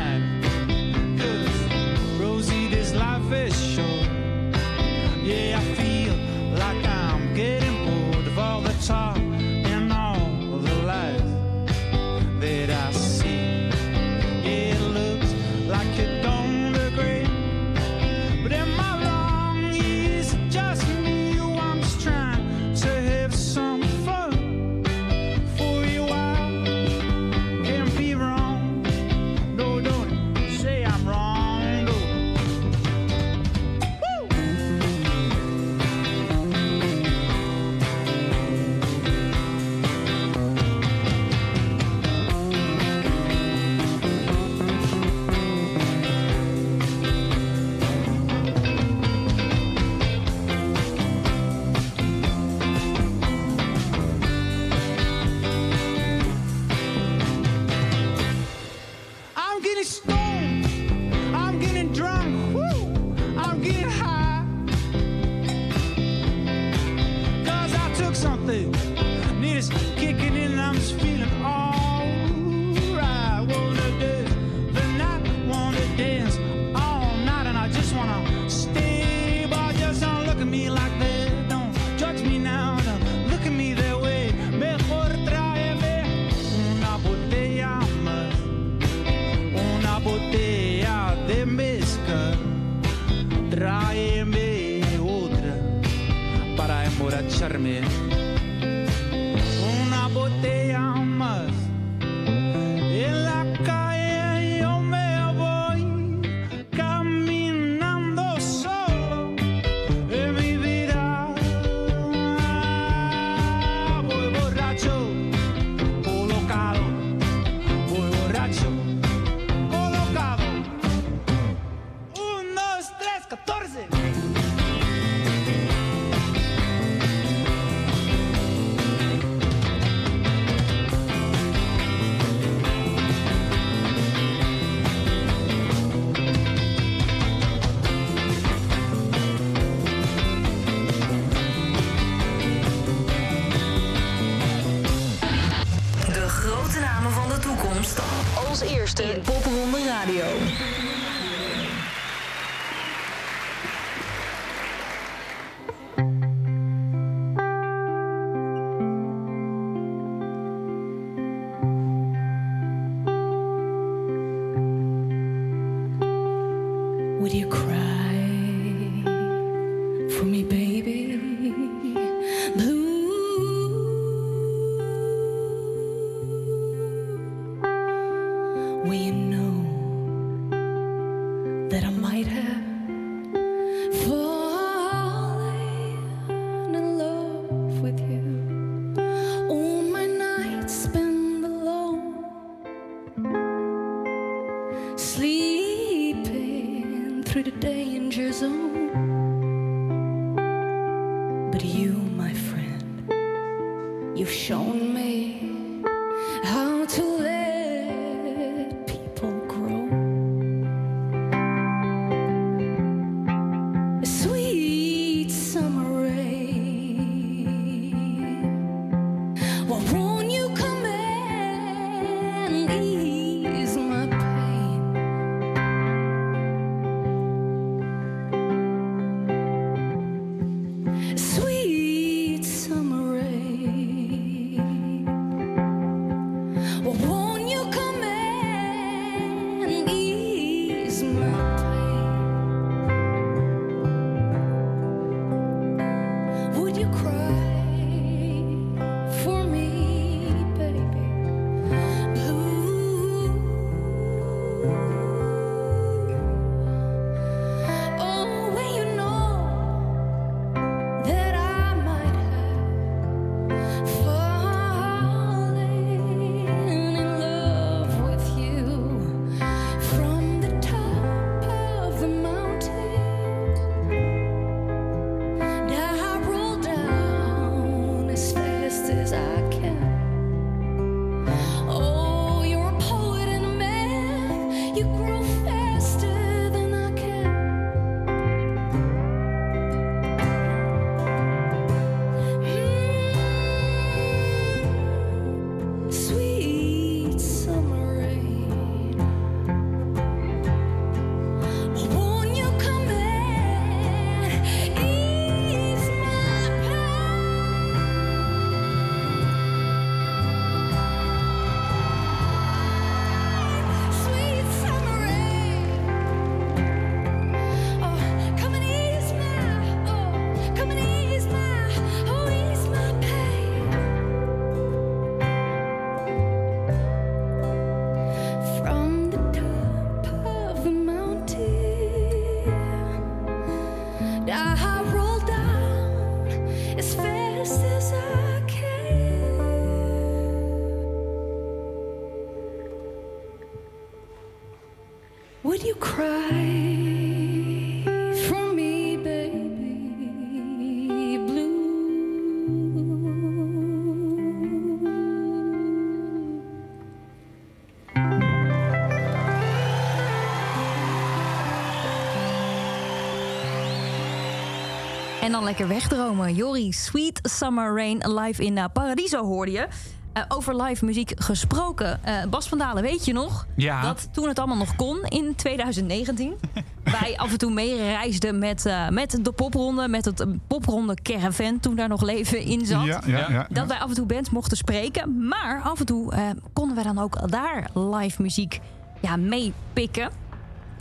En 365.30 365.36
dan 365.36 365.44
lekker 365.44 365.68
wegdromen. 365.68 366.34
Jori, 366.34 366.72
Sweet 366.72 367.20
Summer 367.22 367.74
Rain 367.74 368.18
live 368.20 368.44
in 368.44 368.58
eh, 368.58 368.64
Paradiso 368.72 369.24
hoorde 369.24 369.52
je. 369.52 369.68
Eh, 370.12 370.22
over 370.28 370.62
live 370.62 370.84
muziek 370.84 371.12
gesproken. 371.16 372.04
Eh, 372.04 372.24
Bas 372.30 372.48
van 372.48 372.58
Dalen, 372.58 372.82
weet 372.82 373.04
je 373.04 373.12
nog? 373.12 373.46
Dat 373.82 374.08
toen 374.12 374.28
het 374.28 374.38
allemaal 374.38 374.56
nog 374.56 374.76
kon 374.76 375.02
in 375.02 375.34
2019. 375.36 376.34
wij 377.00 377.14
af 377.16 377.30
en 377.30 377.38
toe 377.38 377.52
meereisden 377.52 378.38
met, 378.38 378.74
met 378.90 379.18
de 379.22 379.32
popronde. 379.32 379.88
Met 379.88 380.04
het 380.04 380.24
popronde 380.46 380.94
caravan. 381.02 381.60
Toen 381.60 381.74
daar 381.74 381.88
nog 381.88 382.02
leven 382.02 382.40
in 382.42 382.66
zat. 382.66 382.84
Ja, 383.06 383.46
dat 383.50 383.66
wij 383.66 383.78
af 383.78 383.88
en 383.88 383.94
toe 383.94 384.06
bands 384.06 384.30
mochten 384.30 384.56
spreken. 384.56 385.26
Maar 385.28 385.60
af 385.62 385.80
en 385.80 385.86
toe 385.86 386.12
konden 386.52 386.74
wij 386.74 386.84
dan 386.84 386.98
ook 386.98 387.30
daar 387.30 387.70
live 387.74 388.22
muziek 388.22 388.60
ja, 389.00 389.16
meepikken. 389.16 390.10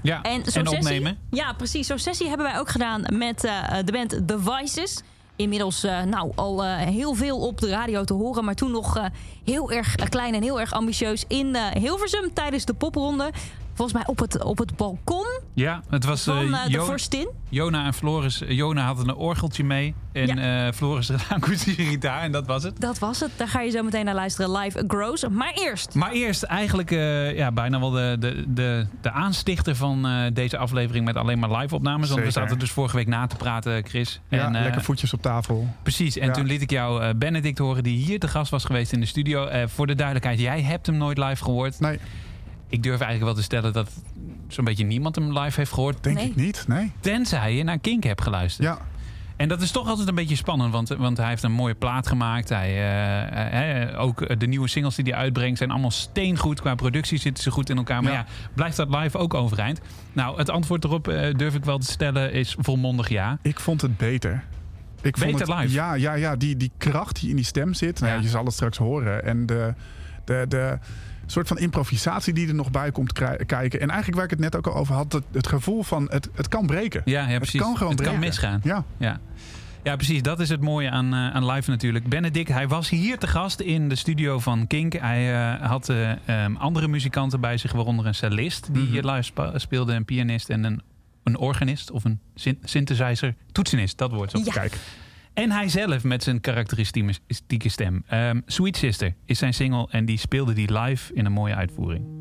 Ja, 0.01 0.21
En, 0.21 0.31
en 0.31 0.51
zo'n 0.51 0.65
sessie, 0.65 0.77
opnemen. 0.77 1.17
Ja, 1.29 1.53
precies. 1.53 1.87
Zo'n 1.87 1.99
sessie 1.99 2.27
hebben 2.27 2.45
wij 2.45 2.59
ook 2.59 2.69
gedaan 2.69 3.03
met 3.13 3.43
eh, 3.43 3.77
de 3.85 3.91
band 3.91 4.27
The 4.27 4.39
Voices. 4.39 5.01
Inmiddels 5.35 5.83
eh, 5.83 6.03
nou, 6.03 6.31
al 6.35 6.63
eh, 6.63 6.75
heel 6.75 7.13
veel 7.13 7.39
op 7.39 7.59
de 7.59 7.69
radio 7.69 8.03
te 8.03 8.13
horen. 8.13 8.45
Maar 8.45 8.55
toen 8.55 8.71
nog 8.71 9.09
heel 9.45 9.71
erg 9.71 9.95
klein 9.95 10.33
en 10.33 10.41
heel 10.41 10.59
erg 10.59 10.73
ambitieus 10.73 11.23
in 11.27 11.55
Hilversum 11.73 12.33
tijdens 12.33 12.65
de 12.65 12.73
popronde. 12.73 13.31
Volgens 13.79 13.97
mij 13.97 14.07
op 14.07 14.19
het, 14.19 14.43
op 14.43 14.57
het 14.57 14.75
balkon 14.77 15.25
Ja, 15.53 15.81
het 15.89 16.05
was 16.05 16.23
van 16.23 16.37
eh, 16.53 16.59
eh, 16.59 16.65
de 16.65 16.71
Jo- 16.71 16.85
Vorstin. 16.85 17.29
Jona 17.49 17.85
en 17.85 17.93
Floris. 17.93 18.41
Jona 18.47 18.85
had 18.85 18.99
een 18.99 19.15
orgeltje 19.15 19.63
mee. 19.63 19.95
En 20.11 20.37
eh, 20.37 20.71
Floris 20.73 21.09
had 21.09 21.19
een 21.29 21.35
akoestische 21.35 21.83
gitaar. 21.83 22.21
En 22.21 22.31
dat 22.31 22.45
was 22.47 22.63
het. 22.63 22.81
Dat 22.81 22.99
was 22.99 23.19
het. 23.19 23.31
Daar 23.35 23.47
ga 23.47 23.61
je 23.61 23.69
zo 23.71 23.83
meteen 23.83 24.05
naar 24.05 24.15
luisteren. 24.15 24.51
Live 24.57 24.83
Grows. 24.87 25.27
Maar 25.29 25.51
eerst. 25.55 25.93
Maar 25.95 26.11
eerst 26.11 26.43
eigenlijk 26.43 26.91
eh, 26.91 27.35
ja, 27.37 27.51
bijna 27.51 27.79
wel 27.79 27.89
de, 27.89 28.15
de, 28.19 28.43
de, 28.47 28.85
de 29.01 29.11
aanstichter 29.11 29.75
van 29.75 30.07
eh, 30.07 30.21
deze 30.33 30.57
aflevering 30.57 31.05
met 31.05 31.15
alleen 31.15 31.39
maar 31.39 31.51
live 31.51 31.75
opnames. 31.75 32.09
Want 32.09 32.21
we 32.21 32.25
Zeker. 32.31 32.41
zaten 32.41 32.59
dus 32.59 32.71
vorige 32.71 32.95
week 32.95 33.07
na 33.07 33.27
te 33.27 33.35
praten, 33.35 33.85
Chris. 33.85 34.21
Ja, 34.27 34.45
en, 34.45 34.55
eh, 34.55 34.61
lekker 34.63 34.81
voetjes 34.83 35.13
op 35.13 35.21
tafel. 35.21 35.67
Precies, 35.83 36.17
en 36.17 36.27
Ja. 36.27 36.33
toen 36.33 36.45
liet 36.45 36.61
ik 36.61 36.69
jou 36.71 37.03
eh, 37.03 37.09
Benedict 37.15 37.57
horen 37.57 37.83
die 37.83 37.97
hier 38.05 38.19
te 38.19 38.27
gast 38.27 38.51
was 38.51 38.63
geweest 38.65 38.91
in 38.91 38.99
de 38.99 39.05
studio. 39.05 39.45
Eh, 39.45 39.67
voor 39.67 39.87
de 39.87 39.95
duidelijkheid, 39.95 40.39
jij 40.39 40.61
hebt 40.61 40.85
hem 40.85 40.97
nooit 40.97 41.17
live 41.17 41.43
gehoord. 41.43 41.79
Nee. 41.79 41.99
Ik 42.69 42.83
durf 42.83 42.99
eigenlijk 43.01 43.23
wel 43.23 43.33
te 43.33 43.43
stellen 43.43 43.73
dat 43.73 43.89
zo'n 44.47 44.65
beetje 44.65 44.83
niemand 44.85 45.15
hem 45.15 45.37
live 45.39 45.59
heeft 45.59 45.73
gehoord. 45.73 46.03
Denk 46.03 46.15
Nee. 46.15 46.25
ik 46.29 46.35
niet, 46.35 46.65
nee. 46.67 46.91
Tenzij 46.99 47.55
je 47.55 47.63
naar 47.63 47.79
Kink 47.79 48.03
hebt 48.03 48.21
geluisterd. 48.21 48.67
Ja, 48.67 48.77
En 49.35 49.47
dat 49.47 49.61
is 49.61 49.71
toch 49.71 49.87
altijd 49.87 50.07
een 50.07 50.15
beetje 50.15 50.35
spannend, 50.35 50.71
want, 50.71 50.89
want 50.89 51.17
hij 51.17 51.27
heeft 51.29 51.43
een 51.43 51.51
mooie 51.51 51.73
plaat 51.75 52.07
gemaakt. 52.07 52.49
Hij, 52.49 52.69
eh, 52.69 53.81
eh, 53.91 53.99
ook 54.01 54.39
de 54.39 54.47
nieuwe 54.47 54.67
singles 54.67 54.95
die 54.95 55.05
hij 55.05 55.13
uitbrengt 55.21 55.57
zijn 55.57 55.71
allemaal 55.71 55.91
steengoed. 55.91 56.61
Qua 56.61 56.75
productie 56.75 57.17
zitten 57.17 57.43
ze 57.43 57.51
goed 57.51 57.69
in 57.69 57.77
elkaar. 57.77 58.03
Maar 58.03 58.11
ja, 58.11 58.17
Ja. 58.17 58.25
blijft 58.53 58.77
dat 58.77 58.89
live 58.89 59.17
ook 59.17 59.33
overeind? 59.33 59.79
Nou, 60.13 60.37
het 60.37 60.49
antwoord 60.49 60.83
erop 60.83 61.07
eh, 61.07 61.33
durf 61.35 61.55
ik 61.55 61.65
wel 61.65 61.77
te 61.77 61.91
stellen 61.91 62.33
is 62.33 62.55
volmondig 62.59 63.09
ja. 63.09 63.37
ik 63.41 63.59
vond 63.59 63.81
het 63.81 63.97
beter. 63.97 64.43
Ik 65.01 65.17
vond 65.17 65.31
Beter 65.31 65.47
het, 65.55 65.59
live? 65.61 65.73
Ja, 65.73 65.93
ja, 65.93 66.13
ja 66.13 66.35
die, 66.35 66.57
die 66.57 66.71
kracht 66.77 67.19
die 67.19 67.29
in 67.29 67.35
die 67.35 67.45
stem 67.45 67.73
zit. 67.73 67.99
Nou, 67.99 68.11
ja, 68.11 68.17
Ja. 68.17 68.23
je 68.23 68.29
zal 68.29 68.45
het 68.45 68.53
straks 68.53 68.77
horen. 68.77 69.25
En 69.25 69.45
de, 69.45 69.73
de, 70.25 70.45
de 70.47 70.77
soort 71.31 71.47
van 71.47 71.57
improvisatie 71.57 72.33
die 72.33 72.47
er 72.47 72.55
nog 72.55 72.71
bij 72.71 72.91
komt 72.91 73.13
kijken. 73.45 73.79
En 73.79 73.87
eigenlijk 73.89 74.15
waar 74.15 74.23
ik 74.23 74.29
het 74.29 74.39
net 74.39 74.55
ook 74.55 74.67
al 74.67 74.75
over 74.75 74.95
had. 74.95 75.13
Het, 75.13 75.23
het 75.31 75.47
gevoel 75.47 75.83
van 75.83 76.07
het, 76.11 76.29
het 76.35 76.47
kan 76.47 76.65
breken. 76.65 77.01
Ja, 77.05 77.21
ja 77.21 77.27
het 77.27 77.37
precies. 77.37 77.61
kan 77.61 77.73
gewoon 77.77 77.91
het 77.93 78.01
breken. 78.01 78.19
kan 78.19 78.27
misgaan. 78.27 78.59
Ja. 78.63 78.83
Ja. 78.97 79.19
Ja, 79.83 79.95
precies. 79.95 80.21
Dat 80.21 80.39
is 80.39 80.49
het 80.49 80.61
mooie 80.61 80.89
aan, 80.89 81.13
eh, 81.13 81.29
aan 81.35 81.45
live 81.45 81.69
natuurlijk. 81.69 82.07
Benedict, 82.07 82.49
hij 82.49 82.67
was 82.67 82.89
hier 82.89 83.17
te 83.17 83.27
gast 83.27 83.59
in 83.59 83.89
de 83.89 83.95
studio 83.95 84.39
van 84.39 84.67
Kink. 84.67 84.93
Hij 84.93 85.33
eh, 85.59 85.67
had 85.67 85.89
eh, 85.89 86.11
ehm, 86.25 86.55
andere 86.55 86.87
muzikanten 86.87 87.39
bij 87.41 87.57
zich, 87.57 87.71
waaronder 87.71 88.05
een 88.05 88.15
cellist 88.15 88.73
die 88.73 88.83
Mhm. 88.83 88.91
hier 88.91 89.03
live 89.03 89.31
speelde, 89.55 89.93
een 89.93 90.05
pianist 90.05 90.49
en 90.49 90.63
een, 90.63 90.81
een 91.23 91.37
organist 91.37 91.91
of 91.91 92.03
een 92.03 92.19
syn- 92.35 92.59
synthesizer. 92.63 93.35
Toetsenist, 93.51 93.97
dat 93.97 94.11
woord. 94.11 94.31
Zo. 94.31 94.37
Ja. 94.43 94.51
Kijk. 94.51 94.77
En 95.39 95.51
hij 95.51 95.69
zelf 95.69 96.03
met 96.03 96.23
zijn 96.23 96.41
karakteristieke 96.41 97.69
stem. 97.69 98.03
Ehm, 98.07 98.41
Sweet 98.45 98.77
Sister 98.77 99.13
is 99.25 99.39
zijn 99.39 99.53
single 99.53 99.87
en 99.89 100.05
die 100.05 100.17
speelde 100.17 100.53
die 100.53 100.79
live 100.79 101.13
in 101.13 101.25
een 101.25 101.31
mooie 101.31 101.55
uitvoering. 101.55 102.18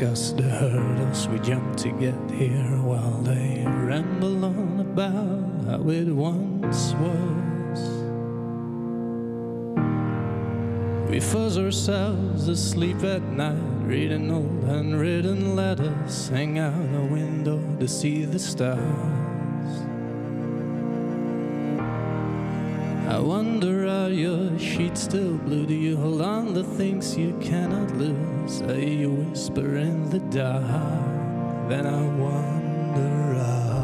Discuss 0.00 0.32
the 0.32 0.42
hurdles 0.42 1.28
we 1.28 1.38
jump 1.40 1.76
to 1.76 1.90
get 1.92 2.14
here 2.30 2.80
while 2.82 3.20
they 3.20 3.62
ramble 3.66 4.46
on 4.46 4.80
about 4.80 5.68
how 5.68 5.90
it 5.90 6.08
once 6.08 6.94
was. 6.94 7.80
We 11.10 11.20
fuzz 11.20 11.58
ourselves 11.58 12.48
asleep 12.48 13.04
at 13.04 13.20
night, 13.24 13.60
reading 13.82 14.30
old 14.30 14.64
handwritten 14.64 15.54
letters, 15.54 16.28
hang 16.28 16.58
out 16.58 16.94
a 16.94 17.04
window 17.04 17.60
to 17.78 17.86
see 17.86 18.24
the 18.24 18.38
stars. 18.38 18.78
I 23.06 23.18
wonder 23.18 23.86
are 23.86 24.08
your 24.08 24.58
sheets 24.58 25.02
still 25.02 25.36
blue? 25.36 25.66
Do 25.66 25.74
you 25.74 25.98
hold 25.98 26.22
on 26.22 26.54
to 26.54 26.64
things 26.64 27.18
you 27.18 27.38
cannot 27.42 27.94
lose? 27.98 28.29
Are 28.58 28.74
you 28.74 29.10
whisper 29.12 29.76
in 29.76 30.10
the 30.10 30.18
dark? 30.18 30.64
Then 31.68 31.86
I 31.86 32.02
wander 32.18 33.36
out. 33.38 33.80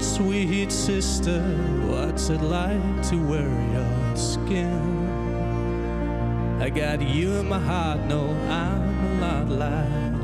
Sweet 0.00 0.70
sister, 0.70 1.42
what's 1.88 2.30
it 2.30 2.40
like 2.40 3.02
to 3.08 3.16
wear 3.26 3.50
your 3.74 4.16
skin? 4.16 5.00
I 6.62 6.70
got 6.70 7.02
you 7.02 7.32
in 7.38 7.48
my 7.48 7.58
heart, 7.58 8.00
no, 8.06 8.30
I'm 8.48 9.04
a 9.04 9.14
lot 9.20 9.48
like. 9.48 10.20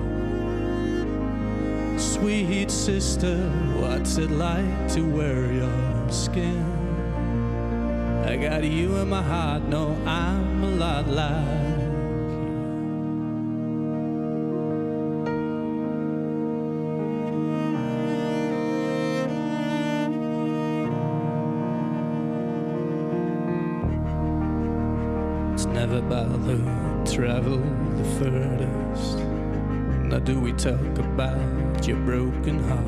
Sweet 1.99 2.70
sister, 2.70 3.36
what's 3.80 4.18
it 4.18 4.30
like 4.30 4.88
to 4.94 5.01
wear 5.03 5.53
your 5.53 6.11
skin? 6.12 6.64
I 8.24 8.36
got 8.36 8.62
you 8.62 8.97
in 8.97 9.09
my 9.09 9.22
heart, 9.22 9.64
no, 9.64 9.97
I'm 10.07 10.62
a 10.62 10.70
lot 10.70 11.09
like. 11.09 11.55
Broken 32.47 32.62
heart? 32.68 32.86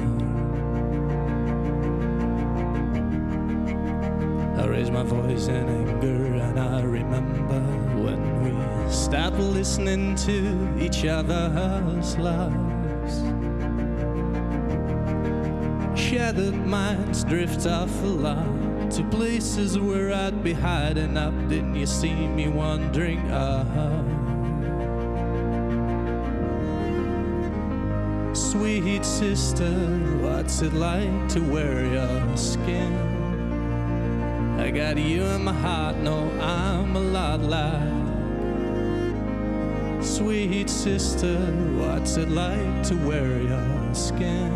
I 4.58 4.66
raise 4.68 4.90
my 4.90 5.02
voice 5.02 5.48
in 5.48 5.68
anger 5.68 6.34
and 6.34 6.58
I 6.60 6.82
remember 6.82 7.60
when 8.02 8.20
we 8.44 8.52
stopped 8.90 9.38
listening 9.38 10.14
to 10.16 10.76
each 10.78 11.04
other's 11.04 12.16
lives. 12.18 13.22
Shattered 16.00 16.54
minds 16.66 17.24
drift 17.24 17.66
off 17.66 18.02
a 18.02 18.06
lot 18.06 18.90
to 18.92 19.02
places 19.10 19.78
where 19.78 20.12
I'd 20.12 20.42
be 20.42 20.52
hiding 20.52 21.16
up. 21.16 21.34
Didn't 21.48 21.74
you 21.74 21.86
see 21.86 22.14
me 22.14 22.48
wandering? 22.48 23.18
Sweet 28.68 29.02
sister, 29.02 29.72
what's 30.20 30.60
it 30.60 30.74
like 30.74 31.26
to 31.30 31.40
wear 31.40 31.86
your 31.86 32.36
skin? 32.36 32.92
I 34.60 34.70
got 34.70 34.98
you 34.98 35.24
in 35.24 35.42
my 35.42 35.54
heart, 35.54 35.96
no, 35.96 36.30
I'm 36.38 36.94
a 36.94 37.00
lot 37.00 37.40
like. 37.40 37.80
Sweet 40.04 40.68
sister, 40.68 41.38
what's 41.78 42.18
it 42.18 42.28
like 42.28 42.82
to 42.88 42.94
wear 43.08 43.40
your 43.40 43.94
skin? 43.94 44.52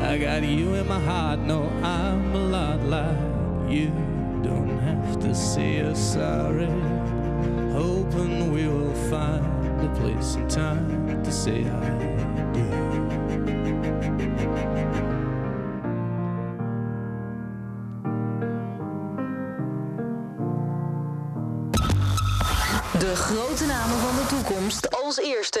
I 0.00 0.16
got 0.18 0.44
you 0.44 0.74
in 0.74 0.86
my 0.86 1.00
heart, 1.00 1.40
no, 1.40 1.68
I'm 1.82 2.32
a 2.32 2.38
lot 2.38 2.80
like 2.84 3.72
you. 3.72 3.90
Don't 4.40 4.78
have 4.78 5.18
to 5.18 5.34
say 5.34 5.78
you're 5.78 5.96
sorry. 5.96 6.70
Hoping 7.72 8.52
we 8.52 8.68
will 8.68 8.94
find 9.10 9.44
a 9.84 9.92
place 9.96 10.36
and 10.36 10.48
time 10.48 11.24
to 11.24 11.32
say 11.32 11.64
I 11.68 12.31
als 25.12 25.26
eerste 25.26 25.60